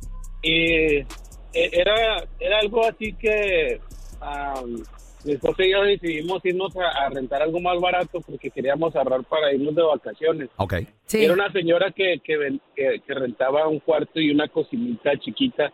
Y 0.43 0.97
eh, 0.97 1.05
era, 1.53 2.23
era 2.39 2.59
algo 2.59 2.85
así 2.85 3.13
que 3.13 3.79
am, 4.19 4.83
mi 5.23 5.33
esposa 5.33 5.63
y 5.63 5.71
yo 5.71 5.83
decidimos 5.83 6.43
irnos 6.43 6.75
a, 6.75 7.05
a 7.05 7.09
rentar 7.09 7.41
algo 7.41 7.59
más 7.61 7.79
barato 7.79 8.19
porque 8.21 8.51
queríamos 8.51 8.95
ahorrar 8.95 9.23
para 9.23 9.53
irnos 9.53 9.73
de 9.73 9.81
vacaciones. 9.81 10.49
Ok. 10.57 10.73
Era 11.13 11.33
una 11.33 11.51
señora 11.51 11.91
que, 11.91 12.19
que, 12.23 12.59
que, 12.75 13.01
que 13.05 13.13
rentaba 13.13 13.67
un 13.67 13.79
cuarto 13.79 14.19
y 14.19 14.31
una 14.31 14.47
cocinita 14.49 15.17
chiquita. 15.19 15.71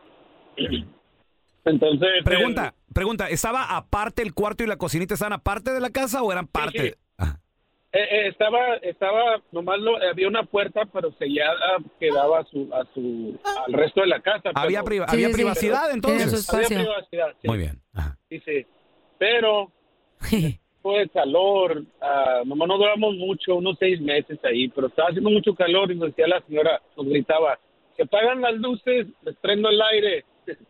Entonces... 1.65 2.09
Pregunta, 2.23 2.73
pregunta, 2.93 3.29
¿estaba 3.29 3.75
aparte 3.75 4.21
el 4.21 4.33
cuarto 4.33 4.63
y 4.63 4.67
la 4.67 4.77
cocinita? 4.77 5.13
¿Estaban 5.13 5.33
aparte 5.33 5.73
de 5.73 5.79
la 5.79 5.89
casa 5.89 6.23
o 6.23 6.31
eran 6.31 6.47
parte? 6.47 6.95
Eh, 7.91 7.97
eh, 7.99 8.27
estaba, 8.27 8.75
estaba, 8.83 9.41
nomás 9.51 9.79
lo- 9.79 9.97
había 9.97 10.27
una 10.27 10.43
puerta, 10.43 10.85
pero 10.93 11.11
sellada 11.13 11.77
que 11.99 12.09
daba 12.11 12.39
a 12.41 12.43
su, 12.45 12.69
a 12.71 12.85
su, 12.93 13.39
al 13.65 13.73
resto 13.73 14.01
de 14.01 14.07
la 14.07 14.19
casa. 14.21 14.51
Había 14.53 14.79
pero- 14.83 14.85
priva- 14.85 15.05
había 15.09 15.27
Sí, 15.27 15.33
sí. 15.33 15.37
privacidad, 15.37 15.81
Pero- 15.85 15.93
entonces. 15.95 16.53
Había 16.53 16.67
privacidad, 16.67 17.35
sí. 17.41 17.47
Muy 17.47 17.57
bien. 17.57 17.81
Sí, 18.29 18.39
sí. 18.45 18.65
Pero 19.17 19.71
fue 20.83 21.01
el 21.01 21.09
calor, 21.09 21.83
ah, 21.99 22.41
nomás 22.45 22.67
no 22.67 22.77
duramos 22.77 23.15
mucho, 23.15 23.55
unos 23.55 23.75
seis 23.79 23.99
meses 23.99 24.37
ahí, 24.43 24.67
pero 24.69 24.87
estaba 24.87 25.09
haciendo 25.09 25.29
mucho 25.31 25.55
calor 25.55 25.91
y 25.91 25.95
nos 25.95 26.09
decía 26.09 26.27
la 26.27 26.41
señora, 26.41 26.81
nos 26.95 27.07
gritaba, 27.07 27.59
que 27.97 28.03
apagan 28.03 28.39
las 28.41 28.53
luces, 28.53 29.07
les 29.23 29.35
prendo 29.37 29.67
el 29.69 29.81
aire, 29.81 30.25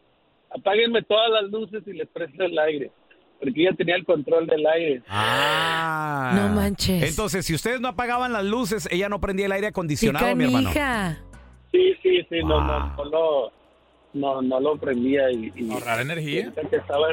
apáguenme 0.51 1.03
todas 1.03 1.29
las 1.29 1.43
luces 1.51 1.83
y 1.85 1.93
les 1.93 2.07
prendo 2.07 2.45
el 2.45 2.57
aire, 2.57 2.91
porque 3.39 3.61
ella 3.61 3.71
tenía 3.77 3.95
el 3.95 4.05
control 4.05 4.45
del 4.47 4.65
aire. 4.67 5.01
Ah. 5.07 6.31
No 6.35 6.49
manches. 6.55 7.03
Entonces, 7.03 7.45
si 7.45 7.53
ustedes 7.53 7.79
no 7.81 7.87
apagaban 7.89 8.33
las 8.33 8.43
luces, 8.45 8.87
ella 8.91 9.09
no 9.09 9.19
prendía 9.21 9.45
el 9.45 9.51
aire 9.53 9.67
acondicionado, 9.67 10.35
mi 10.35 10.45
hermano. 10.45 10.71
Sí, 11.71 11.93
sí, 12.01 12.25
sí, 12.29 12.39
no, 12.43 12.61
no, 12.65 12.95
no, 12.95 13.05
lo, 13.05 13.51
no, 14.13 14.41
no 14.41 14.59
lo 14.59 14.77
prendía 14.77 15.31
y... 15.31 15.51
y 15.55 15.71
Ahorrar 15.71 16.01
energía. 16.01 16.39
y 16.39 16.43
ahorita 16.43 16.61
que 16.69 16.75
estaba, 16.77 17.07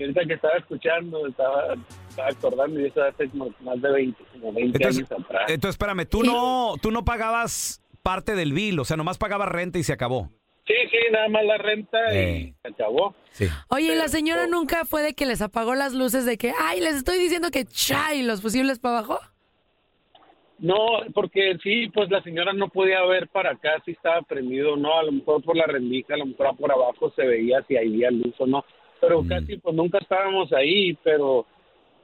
ahorita 0.00 0.24
que 0.26 0.32
estaba 0.34 0.54
escuchando, 0.58 1.26
estaba, 1.26 1.74
estaba 2.10 2.28
acordando 2.28 2.80
y 2.80 2.86
eso 2.86 3.02
hace 3.02 3.28
como 3.30 3.50
más 3.60 3.80
de 3.80 3.92
20, 3.92 4.24
como 4.32 4.52
20 4.52 4.76
Entonces, 4.78 5.10
años 5.10 5.24
atrás. 5.24 5.42
entonces, 5.48 5.74
espérame, 5.74 6.04
tú 6.06 6.22
no, 6.24 6.74
tú 6.82 6.90
no 6.90 7.04
pagabas 7.04 7.80
parte 8.02 8.34
del 8.34 8.52
bill, 8.52 8.80
o 8.80 8.84
sea, 8.84 8.96
nomás 8.96 9.18
pagabas 9.18 9.48
renta 9.48 9.78
y 9.78 9.84
se 9.84 9.92
acabó. 9.92 10.30
Sí, 10.66 10.74
sí, 10.90 10.96
nada 11.12 11.28
más 11.28 11.44
la 11.44 11.58
renta 11.58 11.98
Eh. 12.12 12.38
y 12.48 12.54
se 12.62 12.68
acabó. 12.68 13.14
Sí. 13.30 13.46
Oye, 13.68 13.92
¿y 13.92 13.96
la 13.96 14.08
señora 14.08 14.46
nunca 14.48 14.84
fue 14.84 15.02
de 15.02 15.14
que 15.14 15.26
les 15.26 15.40
apagó 15.40 15.74
las 15.74 15.92
luces 15.92 16.26
de 16.26 16.36
que, 16.38 16.52
ay, 16.58 16.80
les 16.80 16.96
estoy 16.96 17.18
diciendo 17.18 17.50
que 17.52 17.64
chay, 17.66 18.22
los 18.22 18.42
fusibles 18.42 18.78
para 18.80 18.98
abajo? 18.98 19.20
No, 20.58 20.76
porque 21.14 21.58
sí, 21.62 21.88
pues 21.92 22.10
la 22.10 22.22
señora 22.22 22.52
no 22.54 22.68
podía 22.68 23.04
ver 23.04 23.28
para 23.28 23.50
acá 23.50 23.74
si 23.84 23.90
estaba 23.92 24.22
prendido 24.22 24.72
o 24.72 24.76
no, 24.76 24.98
a 24.98 25.02
lo 25.02 25.12
mejor 25.12 25.42
por 25.44 25.54
la 25.54 25.66
rendija, 25.66 26.14
a 26.14 26.16
lo 26.16 26.26
mejor 26.26 26.56
por 26.56 26.72
abajo 26.72 27.12
se 27.14 27.26
veía 27.26 27.62
si 27.68 27.76
había 27.76 28.10
luz 28.10 28.34
o 28.38 28.46
no, 28.46 28.64
pero 29.00 29.22
casi 29.28 29.58
pues 29.58 29.74
nunca 29.76 29.98
estábamos 29.98 30.50
ahí, 30.54 30.94
pero 31.04 31.44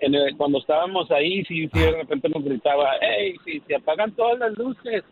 en 0.00 0.14
el- 0.14 0.37
cuando 0.37 0.59
estábamos 0.59 1.11
ahí 1.11 1.42
sí, 1.47 1.66
sí 1.73 1.78
de 1.81 1.92
repente 1.92 2.28
nos 2.28 2.45
gritaba, 2.45 2.90
hey, 3.00 3.37
si 3.45 3.61
se 3.61 3.75
apagan 3.75 4.12
todas 4.14 4.38
las 4.38 4.52
luces, 4.59 5.02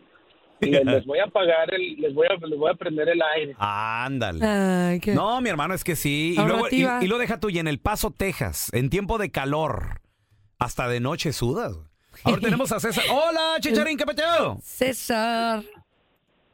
les, 0.69 0.85
les 0.85 1.05
voy 1.05 1.19
a 1.19 1.25
apagar, 1.25 1.73
el, 1.73 1.95
les 1.99 2.13
voy 2.13 2.27
a, 2.27 2.45
les 2.45 2.57
voy 2.59 2.69
a 2.71 2.75
prender 2.75 3.09
el 3.09 3.21
aire. 3.35 3.55
Ándale. 3.57 4.45
Ay, 4.45 4.99
qué- 4.99 5.13
No, 5.15 5.41
mi 5.41 5.49
hermano, 5.49 5.73
es 5.73 5.83
que 5.83 5.95
sí. 5.95 6.35
Y, 6.37 6.41
luego, 6.45 6.67
y, 6.69 7.07
lo 7.07 7.17
deja 7.17 7.39
tú, 7.39 7.49
y 7.49 7.59
en 7.59 7.67
El 7.67 7.79
Paso, 7.79 8.11
Texas, 8.11 8.69
en 8.73 8.89
tiempo 8.89 9.17
de 9.17 9.31
calor, 9.31 10.01
hasta 10.59 10.87
de 10.87 10.99
noche 10.99 11.33
sudas. 11.33 11.73
Ahora 12.23 12.41
tenemos 12.41 12.71
a 12.71 12.79
César. 12.79 13.03
Hola, 13.11 13.55
Chicharín, 13.59 13.97
¿qué 13.97 14.05
peteo? 14.05 14.57
César. 14.61 15.63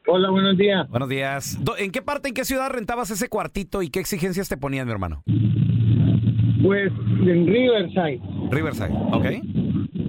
Hola, 0.06 0.30
buenos 0.30 0.56
días. 0.56 0.88
Buenos 0.88 1.08
días. 1.10 1.58
¿En 1.76 1.90
qué 1.92 2.00
parte, 2.00 2.28
en 2.28 2.34
qué 2.34 2.46
ciudad 2.46 2.70
rentabas 2.70 3.10
ese 3.10 3.28
cuartito 3.28 3.82
y 3.82 3.90
qué 3.90 4.00
exigencias 4.00 4.48
te 4.48 4.56
ponían, 4.56 4.86
mi 4.86 4.92
hermano? 4.92 5.22
Pues 6.62 6.90
en 7.20 7.46
Riverside. 7.46 8.20
Riverside, 8.50 8.90
¿ok? 9.12 9.26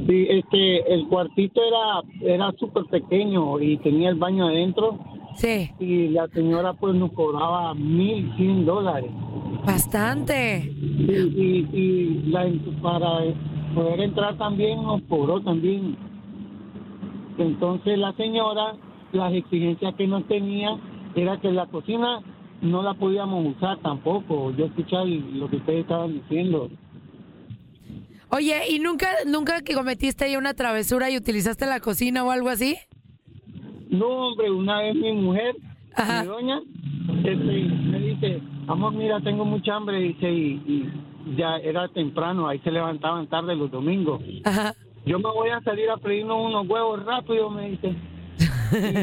Sí, 0.10 0.26
este, 0.28 0.92
el 0.92 1.08
cuartito 1.08 1.62
era, 1.62 2.34
era 2.34 2.52
súper 2.54 2.86
pequeño 2.86 3.60
y 3.60 3.78
tenía 3.78 4.10
el 4.10 4.16
baño 4.16 4.48
adentro. 4.48 4.98
Sí. 5.36 5.70
Y 5.80 6.08
la 6.08 6.28
señora 6.30 6.74
pues 6.74 6.96
nos 6.96 7.12
cobraba 7.12 7.76
mil 7.76 8.34
cien 8.36 8.66
dólares. 8.66 9.12
Bastante. 9.64 10.62
Y, 10.66 11.12
y, 11.12 11.70
y 11.72 12.24
la, 12.32 12.52
para 12.82 13.20
poder 13.76 14.02
entrar 14.02 14.36
también 14.40 14.82
nos 14.82 15.04
cobró 15.04 15.42
también. 15.42 15.96
Entonces 17.38 18.00
la 18.00 18.12
señora, 18.14 18.78
las 19.12 19.32
exigencias 19.34 19.94
que 19.94 20.08
nos 20.08 20.26
tenía 20.28 20.76
era 21.14 21.40
que 21.40 21.52
la 21.52 21.68
cocina 21.68 22.20
no 22.64 22.82
la 22.82 22.96
podíamos 22.96 23.56
usar 23.56 23.78
tampoco. 23.78 24.52
Yo 24.58 24.66
escuché 24.66 25.06
lo 25.06 25.48
que 25.52 25.58
ustedes 25.58 25.82
estaban 25.82 26.14
diciendo. 26.14 26.68
Oye, 28.32 28.62
¿y 28.70 28.80
nunca, 28.80 29.08
nunca 29.26 29.62
que 29.62 29.74
cometiste 29.74 30.26
ahí 30.26 30.36
una 30.36 30.54
travesura 30.54 31.10
y 31.10 31.18
utilizaste 31.18 31.66
la 31.66 31.80
cocina 31.80 32.24
o 32.24 32.32
algo 32.32 32.50
así? 32.50 32.78
No, 33.90 34.08
hombre, 34.08 34.52
una 34.52 34.80
vez 34.80 34.96
mi 34.96 35.14
mujer, 35.14 35.56
mi 35.98 36.28
doña, 36.28 36.62
este, 37.24 37.34
me 37.34 38.00
dice, 38.00 38.42
amor, 38.68 38.94
mira, 38.94 39.20
tengo 39.22 39.46
mucha 39.46 39.76
hambre, 39.76 40.00
dice, 40.00 40.32
y, 40.32 40.62
y 40.68 41.36
ya 41.38 41.58
era 41.58 41.88
temprano, 41.90 42.48
ahí 42.48 42.60
se 42.60 42.72
levantaban 42.72 43.28
tarde 43.28 43.56
los 43.56 43.72
domingos. 43.72 44.22
Yo 45.06 45.18
me 45.18 45.30
voy 45.30 45.50
a 45.50 45.62
salir 45.62 45.90
a 45.90 45.98
pedirnos 45.98 46.38
unos 46.46 46.68
huevos 46.68 47.04
rápido, 47.04 47.50
me 47.50 47.70
dice. 47.72 47.96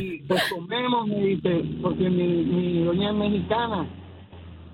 Y 0.00 0.18
pues 0.28 0.40
comemos, 0.49 1.09
me 1.09 1.16
dice, 1.16 1.64
porque 1.83 2.09
mi, 2.09 2.45
mi 2.45 2.85
doña 2.85 3.11
es 3.11 3.16
mexicana. 3.16 3.88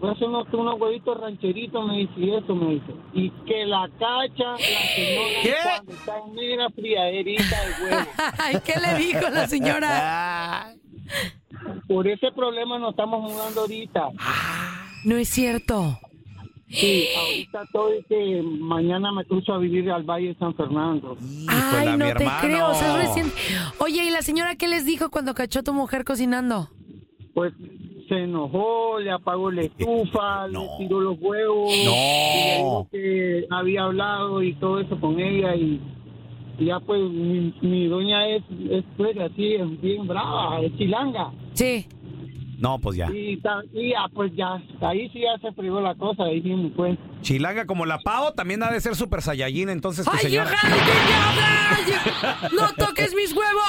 Unos, 0.03 0.21
unos 0.53 0.81
huevitos 0.81 1.17
rancheritos, 1.21 1.87
me 1.87 1.99
dice, 1.99 2.13
y 2.17 2.35
eso 2.35 2.55
me 2.57 2.75
dice. 2.75 2.93
Y 3.15 3.31
que 3.47 3.65
la 3.67 3.89
cacha, 4.01 4.51
la 4.51 4.59
señora, 4.59 5.61
cuando 5.77 5.93
está 5.93 6.19
en 6.19 6.35
mera 6.35 6.71
friaderita 6.71 7.57
de 7.65 7.85
huevo. 7.85 8.11
Ay, 8.39 8.57
¿qué 8.65 8.73
le 8.81 8.99
dijo 8.99 9.31
la 9.31 9.47
señora? 9.47 10.75
Por 11.87 12.09
ese 12.09 12.33
problema 12.33 12.79
nos 12.81 12.91
estamos 12.91 13.23
mudando 13.31 13.61
ahorita. 13.61 14.09
No 15.05 15.17
es 15.17 15.29
cierto. 15.29 15.99
Sí, 16.69 17.07
ahorita 17.17 17.63
estoy 17.63 18.05
que 18.09 18.43
mañana 18.43 19.13
me 19.13 19.25
cruzo 19.25 19.53
a 19.53 19.59
vivir 19.59 19.89
al 19.93 20.03
Valle 20.03 20.29
de 20.29 20.35
San 20.37 20.55
Fernando. 20.57 21.17
Ay, 21.49 21.97
no 21.97 22.07
te 22.15 22.27
creo. 22.41 22.71
o 22.71 22.75
sea, 22.75 23.01
es 23.01 23.09
recién- 23.09 23.33
Oye, 23.79 24.05
¿y 24.05 24.11
la 24.11 24.23
señora 24.23 24.57
qué 24.57 24.67
les 24.67 24.85
dijo 24.85 25.11
cuando 25.11 25.35
cachó 25.35 25.61
a 25.61 25.63
tu 25.63 25.73
mujer 25.75 26.05
cocinando? 26.05 26.71
Pues 27.35 27.53
se 28.13 28.25
enojó, 28.25 28.99
le 29.01 29.11
apagó 29.11 29.51
la 29.51 29.63
estufa, 29.63 30.47
le 30.49 30.59
tiró 30.79 31.01
los 31.01 31.17
huevos, 31.21 31.71
No. 31.85 31.93
y 31.93 32.45
le 32.45 32.57
dijo 32.59 32.89
que 32.91 33.47
había 33.51 33.85
hablado 33.85 34.43
y 34.43 34.53
todo 34.55 34.81
eso 34.81 35.01
con 35.01 35.19
ella 35.19 35.55
y, 35.57 35.81
y 36.59 36.67
ya 36.67 36.79
pues 36.81 37.01
mi, 37.01 37.55
mi 37.63 37.87
doña 37.87 38.29
es, 38.29 38.43
es 38.71 38.85
pues 38.97 39.17
así, 39.19 39.55
es 39.55 39.81
bien 39.81 40.07
brava, 40.07 40.61
es 40.61 40.77
chilanga. 40.77 41.33
Sí. 41.55 41.87
No, 42.63 42.79
pues 42.79 42.97
ya. 42.97 43.09
Y, 43.13 43.39
ta- 43.41 43.61
y 43.73 43.91
ya 43.91 44.07
pues 44.15 44.31
ya, 44.37 44.55
ahí 44.87 45.09
sí 45.13 45.21
ya 45.21 45.37
se 45.41 45.51
privó 45.53 45.81
la 45.81 45.97
cosa, 45.97 46.23
ahí 46.23 46.41
sí 46.43 46.49
me 46.51 46.71
fue. 46.71 46.97
Chilanga 47.21 47.67
como 47.67 47.87
la 47.87 47.99
Pao 47.99 48.35
también 48.35 48.63
ha 48.63 48.71
de 48.71 48.81
ser 48.81 48.95
super 48.95 49.21
saiyajin, 49.21 49.69
entonces 49.69 50.05
tu 50.05 50.13
¡Ay, 50.13 50.19
señora. 50.21 50.51
¡No 52.57 52.73
toques 52.75 53.15
mis 53.17 53.33
huevos! 53.33 53.63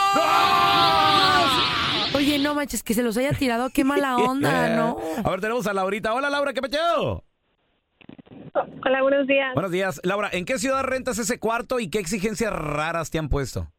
Oye, 2.15 2.37
no 2.37 2.53
manches, 2.53 2.83
que 2.83 2.93
se 2.93 3.01
los 3.01 3.17
haya 3.17 3.33
tirado, 3.33 3.69
qué 3.73 3.83
mala 3.83 4.17
onda, 4.17 4.69
¿no? 4.75 4.97
A 5.25 5.29
ver, 5.31 5.41
tenemos 5.41 5.65
a 5.65 5.73
Laurita. 5.73 6.13
Hola, 6.13 6.29
Laura, 6.29 6.53
¿qué 6.53 6.61
pecho? 6.61 7.23
Hola, 8.85 9.01
buenos 9.01 9.25
días. 9.25 9.53
Buenos 9.55 9.71
días. 9.71 9.99
Laura, 10.03 10.29
¿en 10.31 10.45
qué 10.45 10.59
ciudad 10.59 10.83
rentas 10.83 11.17
ese 11.17 11.39
cuarto 11.39 11.79
y 11.79 11.89
qué 11.89 11.97
exigencias 11.97 12.53
raras 12.53 13.09
te 13.09 13.17
han 13.17 13.29
puesto? 13.29 13.71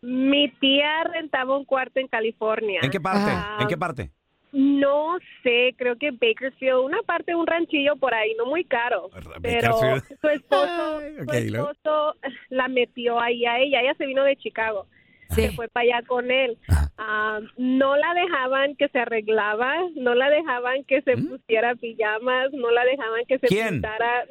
Mi 0.00 0.50
tía 0.60 1.04
rentaba 1.12 1.56
un 1.58 1.64
cuarto 1.66 2.00
en 2.00 2.08
California. 2.08 2.80
¿En 2.82 2.90
qué 2.90 3.00
parte? 3.00 3.30
Ah, 3.30 3.58
¿En 3.60 3.68
qué 3.68 3.76
parte? 3.76 4.12
No 4.58 5.18
sé, 5.42 5.74
creo 5.76 5.96
que 5.96 6.12
Bakersfield, 6.12 6.78
una 6.78 7.02
parte 7.02 7.32
de 7.32 7.34
un 7.36 7.46
ranchillo 7.46 7.94
por 7.96 8.14
ahí, 8.14 8.34
no 8.38 8.46
muy 8.46 8.64
caro. 8.64 9.10
Pero 9.42 9.78
Bakersfield. 9.78 10.18
su 10.20 10.28
esposo, 10.30 11.00
su 11.26 11.30
esposo 11.32 12.14
la 12.48 12.66
metió 12.68 13.20
ahí 13.20 13.44
a 13.44 13.58
ella. 13.58 13.80
Ella 13.82 13.94
se 13.98 14.06
vino 14.06 14.24
de 14.24 14.34
Chicago. 14.36 14.86
Se 15.30 15.50
fue 15.52 15.68
para 15.68 15.84
allá 15.84 16.06
con 16.06 16.30
él. 16.30 16.56
Ah, 16.96 17.40
no 17.58 17.96
la 17.96 18.14
dejaban 18.14 18.76
que 18.76 18.88
se 18.88 18.98
arreglaba, 19.00 19.74
no 19.96 20.14
la 20.14 20.30
dejaban 20.30 20.84
que 20.84 21.02
se 21.02 21.16
pusiera 21.18 21.74
pijamas, 21.74 22.50
no 22.52 22.70
la 22.70 22.84
dejaban 22.84 23.24
que 23.28 23.38
se 23.40 23.46
¿Mm? 23.46 23.48
¿Quién? 23.48 23.68
pintara. 23.74 24.24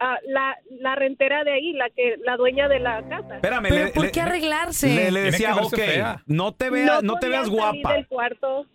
Ah, 0.00 0.16
la, 0.26 0.56
la 0.80 0.94
rentera 0.96 1.44
de 1.44 1.52
ahí, 1.52 1.72
la 1.74 1.90
que 1.90 2.16
la 2.24 2.38
dueña 2.38 2.68
de 2.68 2.80
la 2.80 3.06
casa. 3.06 3.36
Espérame, 3.36 3.66
¿Pero 3.68 3.84
le- 3.84 3.90
por 3.92 4.04
le- 4.06 4.10
qué 4.12 4.20
arreglarse? 4.22 4.88
Le, 4.94 5.10
le 5.10 5.20
decía, 5.20 5.54
ok, 5.56 5.76
fea. 5.76 6.22
no 6.26 6.52
te, 6.54 6.70
vea, 6.70 7.00
no, 7.02 7.16
te 7.20 7.28
veas 7.28 7.44
salir 7.46 7.60
guapa. 7.60 7.92
del 7.92 8.06
cuarto. 8.08 8.66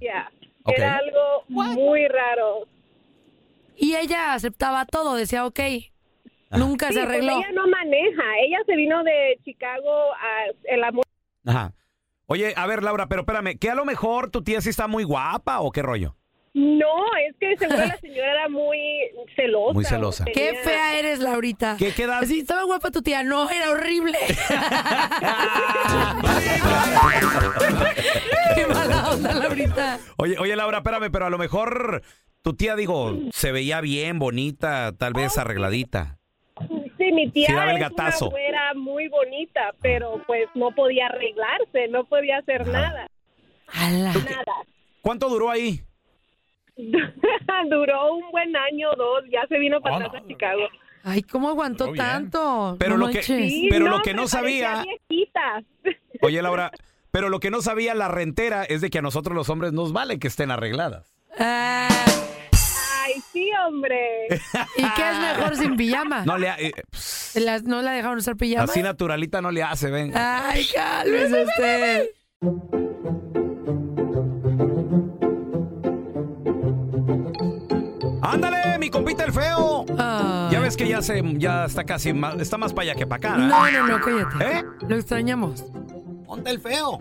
Ya. 0.00 0.30
Ok. 0.62 0.74
Era 0.76 0.96
algo 0.96 1.44
muy 1.48 2.06
raro. 2.08 2.66
Y 3.76 3.96
ella 3.96 4.34
aceptaba 4.34 4.86
todo, 4.86 5.14
decía, 5.16 5.44
ok. 5.46 5.60
Nunca 6.52 6.88
Sí, 6.88 6.94
se 6.94 7.00
pues 7.00 7.08
arregló. 7.10 7.32
ella 7.38 7.50
no 7.52 7.66
maneja. 7.66 8.22
Ella 8.46 8.58
se 8.66 8.76
vino 8.76 9.02
de 9.02 9.38
Chicago 9.44 10.12
a 10.14 10.44
el 10.72 10.84
amor. 10.84 11.04
Ajá. 11.44 11.72
Oye, 12.26 12.54
a 12.56 12.66
ver, 12.66 12.82
Laura, 12.82 13.08
pero 13.08 13.22
espérame, 13.22 13.58
¿que 13.58 13.68
a 13.70 13.74
lo 13.74 13.84
mejor 13.84 14.30
tu 14.30 14.42
tía 14.42 14.60
sí 14.60 14.70
está 14.70 14.86
muy 14.86 15.04
guapa 15.04 15.60
o 15.60 15.72
qué 15.72 15.82
rollo? 15.82 16.16
No, 16.54 16.86
es 17.28 17.34
que 17.40 17.56
seguro 17.56 17.84
la 17.84 17.96
señora 18.00 18.30
era 18.30 18.48
muy 18.48 18.78
celosa. 19.34 19.72
Muy 19.74 19.84
celosa. 19.84 20.24
Qué 20.24 20.54
fea 20.62 20.98
eres, 20.98 21.18
Laurita. 21.18 21.76
¿Qué, 21.78 21.92
qué 21.92 22.04
edad? 22.04 22.22
Sí, 22.22 22.40
estaba 22.40 22.62
guapa 22.62 22.92
tu 22.92 23.02
tía. 23.02 23.24
No, 23.24 23.50
era 23.50 23.70
horrible. 23.70 24.16
Qué 28.54 28.66
mala 28.66 29.10
onda, 29.12 29.34
Laurita. 29.34 29.98
Oye, 30.16 30.36
oye, 30.38 30.56
Laura, 30.56 30.78
espérame, 30.78 31.10
pero 31.10 31.26
a 31.26 31.30
lo 31.30 31.38
mejor 31.38 32.02
tu 32.42 32.54
tía, 32.54 32.76
digo, 32.76 33.18
se 33.32 33.52
veía 33.52 33.80
bien, 33.80 34.18
bonita, 34.18 34.92
tal 34.96 35.12
vez 35.12 35.36
arregladita. 35.38 36.18
Sí, 36.98 37.10
mi 37.12 37.30
tía 37.30 37.48
Sí, 37.48 37.52
daba 37.52 37.70
el 37.72 37.76
es 37.78 37.82
gatazo. 37.82 38.26
una 38.28 38.36
güera 38.36 38.74
muy 38.74 39.08
bonita, 39.08 39.74
pero 39.82 40.22
pues 40.26 40.48
no 40.54 40.70
podía 40.72 41.06
arreglarse, 41.06 41.88
no 41.90 42.04
podía 42.04 42.38
hacer 42.38 42.66
nada. 42.68 43.08
Nada. 43.74 44.14
¿Cuánto 45.02 45.28
duró 45.28 45.50
ahí? 45.50 45.80
Duró 47.70 48.14
un 48.14 48.30
buen 48.30 48.54
año 48.56 48.90
o 48.90 48.96
dos, 48.96 49.24
ya 49.30 49.46
se 49.48 49.58
vino 49.58 49.80
para 49.80 49.96
atrás 50.06 50.22
a 50.22 50.26
Chicago. 50.26 50.62
Ay, 51.04 51.22
¿cómo 51.22 51.48
aguantó 51.50 51.84
Duró 51.84 51.92
bien. 51.94 52.04
tanto? 52.06 52.76
Pero 52.78 52.96
No 52.96 53.06
lo 53.06 53.12
que-. 53.12 53.22
Sí, 53.22 53.68
pero 53.70 53.88
lo 53.88 54.00
que 54.02 54.14
no 54.14 54.26
sabía-. 54.26 54.84
Oye, 56.22 56.40
Laura, 56.42 56.70
pero 57.10 57.28
lo 57.28 57.40
que 57.40 57.50
no 57.50 57.60
sabía 57.62 57.94
la 57.94 58.08
rentera 58.08 58.64
es 58.64 58.80
de 58.80 58.90
que 58.90 58.98
a 58.98 59.02
nosotros 59.02 59.34
los 59.36 59.48
hombres 59.50 59.72
nos 59.72 59.92
vale 59.92 60.18
que 60.18 60.28
estén 60.28 60.50
arregladas. 60.50 61.14
Ah, 61.38 61.88
Ay, 63.04 63.12
sí, 63.32 63.50
hombre. 63.66 64.26
¿Y 64.76 64.82
qué 64.82 65.10
es 65.10 65.18
mejor 65.36 65.56
sin 65.56 65.76
pijama? 65.76 66.24
No 66.24 66.38
le 66.38 66.48
ha- 66.48 66.56
eh, 66.58 66.72
Las- 67.34 67.64
¿No 67.64 67.82
la 67.82 67.92
dejaron 67.92 68.18
usar 68.18 68.36
pijama? 68.36 68.64
así 68.64 68.82
naturalita 68.82 69.42
no 69.42 69.50
le 69.50 69.62
hace, 69.62 69.90
ven. 69.90 70.12
Ay, 70.16 70.66
cálmese 70.74 71.44
usted. 71.44 72.06
¡Ándale, 78.24 78.78
mi 78.78 78.90
compita 78.90 79.24
el 79.24 79.32
feo! 79.32 79.84
Ay. 79.98 80.52
Ya 80.52 80.60
ves 80.60 80.76
que 80.76 80.88
ya 80.88 81.02
se 81.02 81.22
ya 81.38 81.66
está 81.66 81.84
casi 81.84 82.12
más, 82.12 82.36
está 82.40 82.56
más 82.58 82.72
para 82.72 82.90
allá 82.90 82.94
que 82.98 83.06
para 83.06 83.16
acá. 83.30 83.36
No, 83.36 83.70
no, 83.70 83.86
no, 83.86 84.00
cállate. 84.00 84.58
¿Eh? 84.58 84.64
Lo 84.88 84.96
extrañamos. 84.96 85.64
Ponte 86.26 86.50
el 86.50 86.58
feo. 86.60 86.98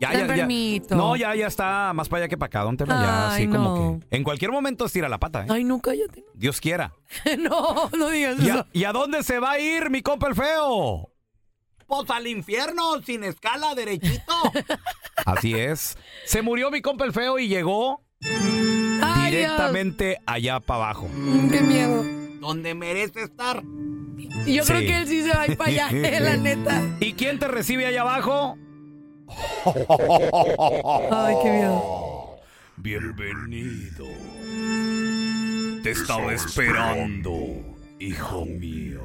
Ya, 0.00 0.08
Está 0.08 0.12
ya, 0.12 0.26
ya. 0.26 0.32
enfermito. 0.32 0.96
No, 0.96 1.14
ya, 1.14 1.34
ya 1.36 1.46
está 1.46 1.92
más 1.94 2.08
para 2.08 2.22
allá 2.24 2.28
que 2.28 2.36
para 2.36 2.46
acá. 2.48 2.62
Don 2.62 2.76
Tela, 2.76 2.94
ya, 3.00 3.30
Ay, 3.34 3.44
así 3.44 3.52
como 3.52 3.76
no. 3.76 4.00
que. 4.10 4.16
En 4.16 4.24
cualquier 4.24 4.50
momento 4.50 4.86
estira 4.86 5.08
la 5.08 5.18
pata, 5.18 5.42
¿eh? 5.44 5.46
Ay, 5.48 5.62
no, 5.62 5.80
cállate. 5.80 6.24
Dios 6.34 6.60
quiera. 6.60 6.92
no, 7.38 7.88
no 7.96 8.08
digas 8.08 8.36
¿Y 8.40 8.48
eso. 8.48 8.58
a, 8.60 8.66
y 8.72 8.84
a 8.84 8.92
dónde 8.92 9.22
se 9.22 9.38
va 9.38 9.52
a 9.52 9.58
ir, 9.60 9.90
mi 9.90 10.02
compa 10.02 10.26
el 10.26 10.34
feo? 10.34 11.08
Pues 11.86 12.10
al 12.10 12.26
infierno, 12.26 13.00
sin 13.04 13.22
escala, 13.22 13.74
derechito. 13.76 14.32
Así 15.26 15.54
es. 15.54 15.96
Se 16.24 16.42
murió 16.42 16.70
mi 16.70 16.80
compa 16.80 17.04
el 17.04 17.12
feo 17.12 17.38
y 17.38 17.46
llegó 17.46 18.02
directamente 19.36 20.18
allá 20.26 20.60
para 20.60 20.84
abajo. 20.84 21.08
Dios. 21.14 21.52
Qué 21.52 21.60
miedo. 21.60 22.04
Donde 22.40 22.74
merece 22.74 23.22
estar. 23.22 23.62
Y 24.46 24.54
yo 24.54 24.64
Sí. 24.64 24.72
creo 24.72 24.80
que 24.80 24.96
él 24.98 25.06
sí 25.08 25.22
se 25.22 25.28
va 25.30 25.42
a 25.42 25.46
ir 25.46 25.56
para 25.56 25.70
allá, 25.70 25.88
eh, 25.90 26.20
la 26.20 26.36
neta. 26.38 26.82
¿Y 27.00 27.12
quién 27.14 27.38
te 27.38 27.48
recibe 27.48 27.86
allá 27.86 28.02
abajo? 28.02 28.56
Ay, 31.10 31.34
qué 31.42 31.50
miedo. 31.50 32.36
Bienvenido. 32.76 34.06
Te 35.82 35.90
estaba 35.90 36.32
esperando, 36.32 37.36
hijo 37.98 38.44
mío. 38.46 39.02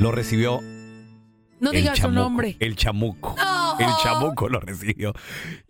Lo 0.00 0.10
recibió 0.12 0.60
No 1.60 1.70
digas 1.70 1.98
su 1.98 2.10
nombre. 2.10 2.56
El 2.58 2.74
chamuco. 2.76 3.34
No. 3.38 3.78
El 3.78 3.86
chamuco 4.02 4.48
lo 4.48 4.60
recibió. 4.60 5.12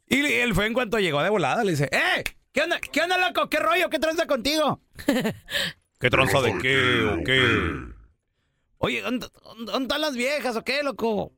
Y 0.09 0.21
él 0.25 0.55
fue 0.55 0.67
en 0.67 0.73
cuanto 0.75 0.99
llegó 0.99 1.23
de 1.23 1.31
volada, 1.31 1.63
le 1.65 1.73
dice, 1.73 1.89
¡Eh! 1.93 2.25
¿Qué 2.55 2.63
onda, 2.63 2.79
¿Qué 2.81 3.01
onda, 3.03 3.19
loco? 3.19 3.51
¿Qué 3.51 3.59
rollo? 3.59 3.91
¿Qué 3.91 3.99
tranza 3.99 4.29
contigo? 4.29 4.81
¿Qué 5.99 6.09
tranza 6.09 6.41
de 6.41 6.57
qué 6.59 7.03
o 7.05 7.25
qué? 7.25 7.69
Oye, 8.79 9.03
¿dónde, 9.03 9.27
están 9.83 10.01
las 10.01 10.15
viejas 10.15 10.55
o 10.55 10.63
qué, 10.63 10.85
loco? 10.85 11.33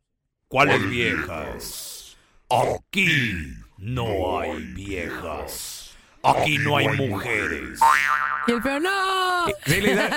¿Cuáles 0.48 0.86
viejas? 0.90 2.18
Aquí 2.50 3.46
no 3.78 4.40
hay 4.40 4.62
viejas. 4.74 5.96
Aquí 6.22 6.58
no 6.58 6.76
hay 6.76 6.88
mujeres. 6.88 7.80
Y 8.46 8.52
el 8.52 8.62
feo, 8.62 8.78
¡no! 8.78 9.46
Sí, 9.64 9.80
le 9.80 9.92
dice- 9.92 10.10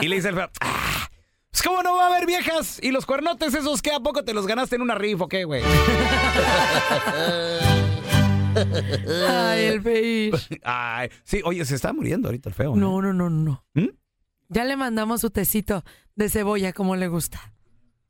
y, 0.00 0.04
y 0.06 0.08
le 0.08 0.16
dice 0.16 0.28
el 0.30 0.34
feo, 0.36 0.50
"Ah, 0.62 1.10
pues 1.50 1.62
cómo 1.62 1.82
no 1.82 1.94
va 1.96 2.04
a 2.04 2.06
haber 2.06 2.24
viejas. 2.24 2.78
¿Y 2.82 2.90
los 2.90 3.04
cuernotes 3.04 3.52
esos 3.52 3.82
qué? 3.82 3.92
¿A 3.92 4.00
poco 4.00 4.24
te 4.24 4.32
los 4.32 4.46
ganaste 4.46 4.76
en 4.76 4.82
una 4.82 4.94
rifa 4.94 5.24
o 5.24 5.28
qué, 5.28 5.44
güey? 5.44 5.62
Ay, 9.28 9.64
el 9.64 9.82
feír. 9.82 10.34
Ay, 10.64 11.10
sí, 11.24 11.40
oye, 11.44 11.64
se 11.64 11.74
está 11.74 11.92
muriendo 11.92 12.28
ahorita 12.28 12.48
el 12.48 12.54
feo. 12.54 12.74
¿eh? 12.74 12.78
No, 12.78 13.00
no, 13.02 13.12
no, 13.12 13.30
no. 13.30 13.64
¿Mm? 13.74 13.88
Ya 14.48 14.64
le 14.64 14.76
mandamos 14.76 15.20
su 15.20 15.30
tecito 15.30 15.84
de 16.14 16.28
cebolla 16.28 16.72
como 16.72 16.96
le 16.96 17.08
gusta. 17.08 17.52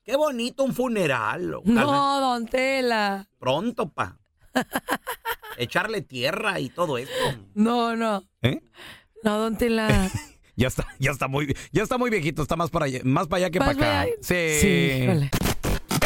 Qué 0.04 0.16
bonito 0.16 0.62
un 0.62 0.74
funeral. 0.74 1.54
ojalá. 1.54 1.82
No, 1.82 2.20
don 2.20 2.46
Tela. 2.46 3.28
Pronto, 3.38 3.92
pa. 3.92 4.18
Echarle 5.58 6.02
tierra 6.02 6.60
y 6.60 6.68
todo 6.68 6.98
esto. 6.98 7.12
No, 7.54 7.96
no. 7.96 8.22
¿Eh? 8.42 8.62
No, 9.22 9.38
don 9.38 9.56
Tela. 9.56 10.10
Ya 10.58 10.68
está, 10.68 10.86
ya 10.98 11.10
está 11.10 11.28
muy, 11.28 11.54
ya 11.70 11.82
está 11.82 11.98
muy 11.98 12.08
viejito, 12.08 12.40
está 12.40 12.56
más 12.56 12.70
para 12.70 12.86
allá, 12.86 13.00
más 13.04 13.28
para 13.28 13.44
allá 13.44 13.50
que 13.50 13.58
para 13.58 13.72
acá. 13.72 14.06
Sí. 14.22 14.56
Sí. 14.58 15.06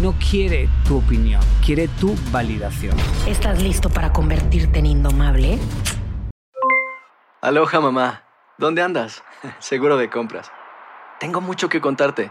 no 0.00 0.14
quiere 0.30 0.68
tu 0.86 0.98
opinión, 0.98 1.40
quiere 1.64 1.88
tu 1.88 2.14
validación. 2.30 2.96
¿Estás 3.26 3.60
listo 3.60 3.90
para 3.90 4.12
convertirte 4.12 4.78
en 4.78 4.86
indomable? 4.86 5.58
Aloha 7.40 7.80
mamá, 7.80 8.22
¿dónde 8.58 8.82
andas? 8.82 9.24
Seguro 9.58 9.96
de 9.96 10.08
compras. 10.08 10.52
Tengo 11.18 11.40
mucho 11.40 11.68
que 11.68 11.80
contarte. 11.80 12.30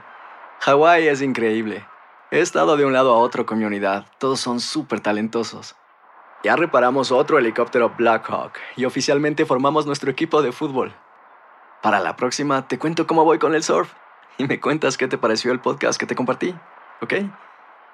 Hawái 0.61 1.07
es 1.07 1.21
increíble. 1.21 1.85
He 2.31 2.39
estado 2.39 2.77
de 2.77 2.85
un 2.85 2.93
lado 2.93 3.13
a 3.13 3.17
otro 3.17 3.45
con 3.45 3.59
mi 3.59 3.65
unidad. 3.65 4.05
Todos 4.17 4.39
son 4.39 4.59
súper 4.59 5.01
talentosos. 5.01 5.75
Ya 6.43 6.55
reparamos 6.55 7.11
otro 7.11 7.37
helicóptero 7.37 7.93
Blackhawk 7.97 8.53
y 8.77 8.85
oficialmente 8.85 9.45
formamos 9.45 9.85
nuestro 9.85 10.09
equipo 10.09 10.41
de 10.41 10.51
fútbol. 10.51 10.93
Para 11.81 11.99
la 11.99 12.15
próxima 12.15 12.67
te 12.67 12.79
cuento 12.79 13.07
cómo 13.07 13.25
voy 13.25 13.39
con 13.39 13.55
el 13.55 13.63
surf 13.63 13.91
y 14.37 14.45
me 14.45 14.59
cuentas 14.59 14.97
qué 14.97 15.07
te 15.07 15.17
pareció 15.17 15.51
el 15.51 15.59
podcast 15.59 15.99
que 15.99 16.05
te 16.05 16.15
compartí, 16.15 16.55
¿ok? 17.01 17.13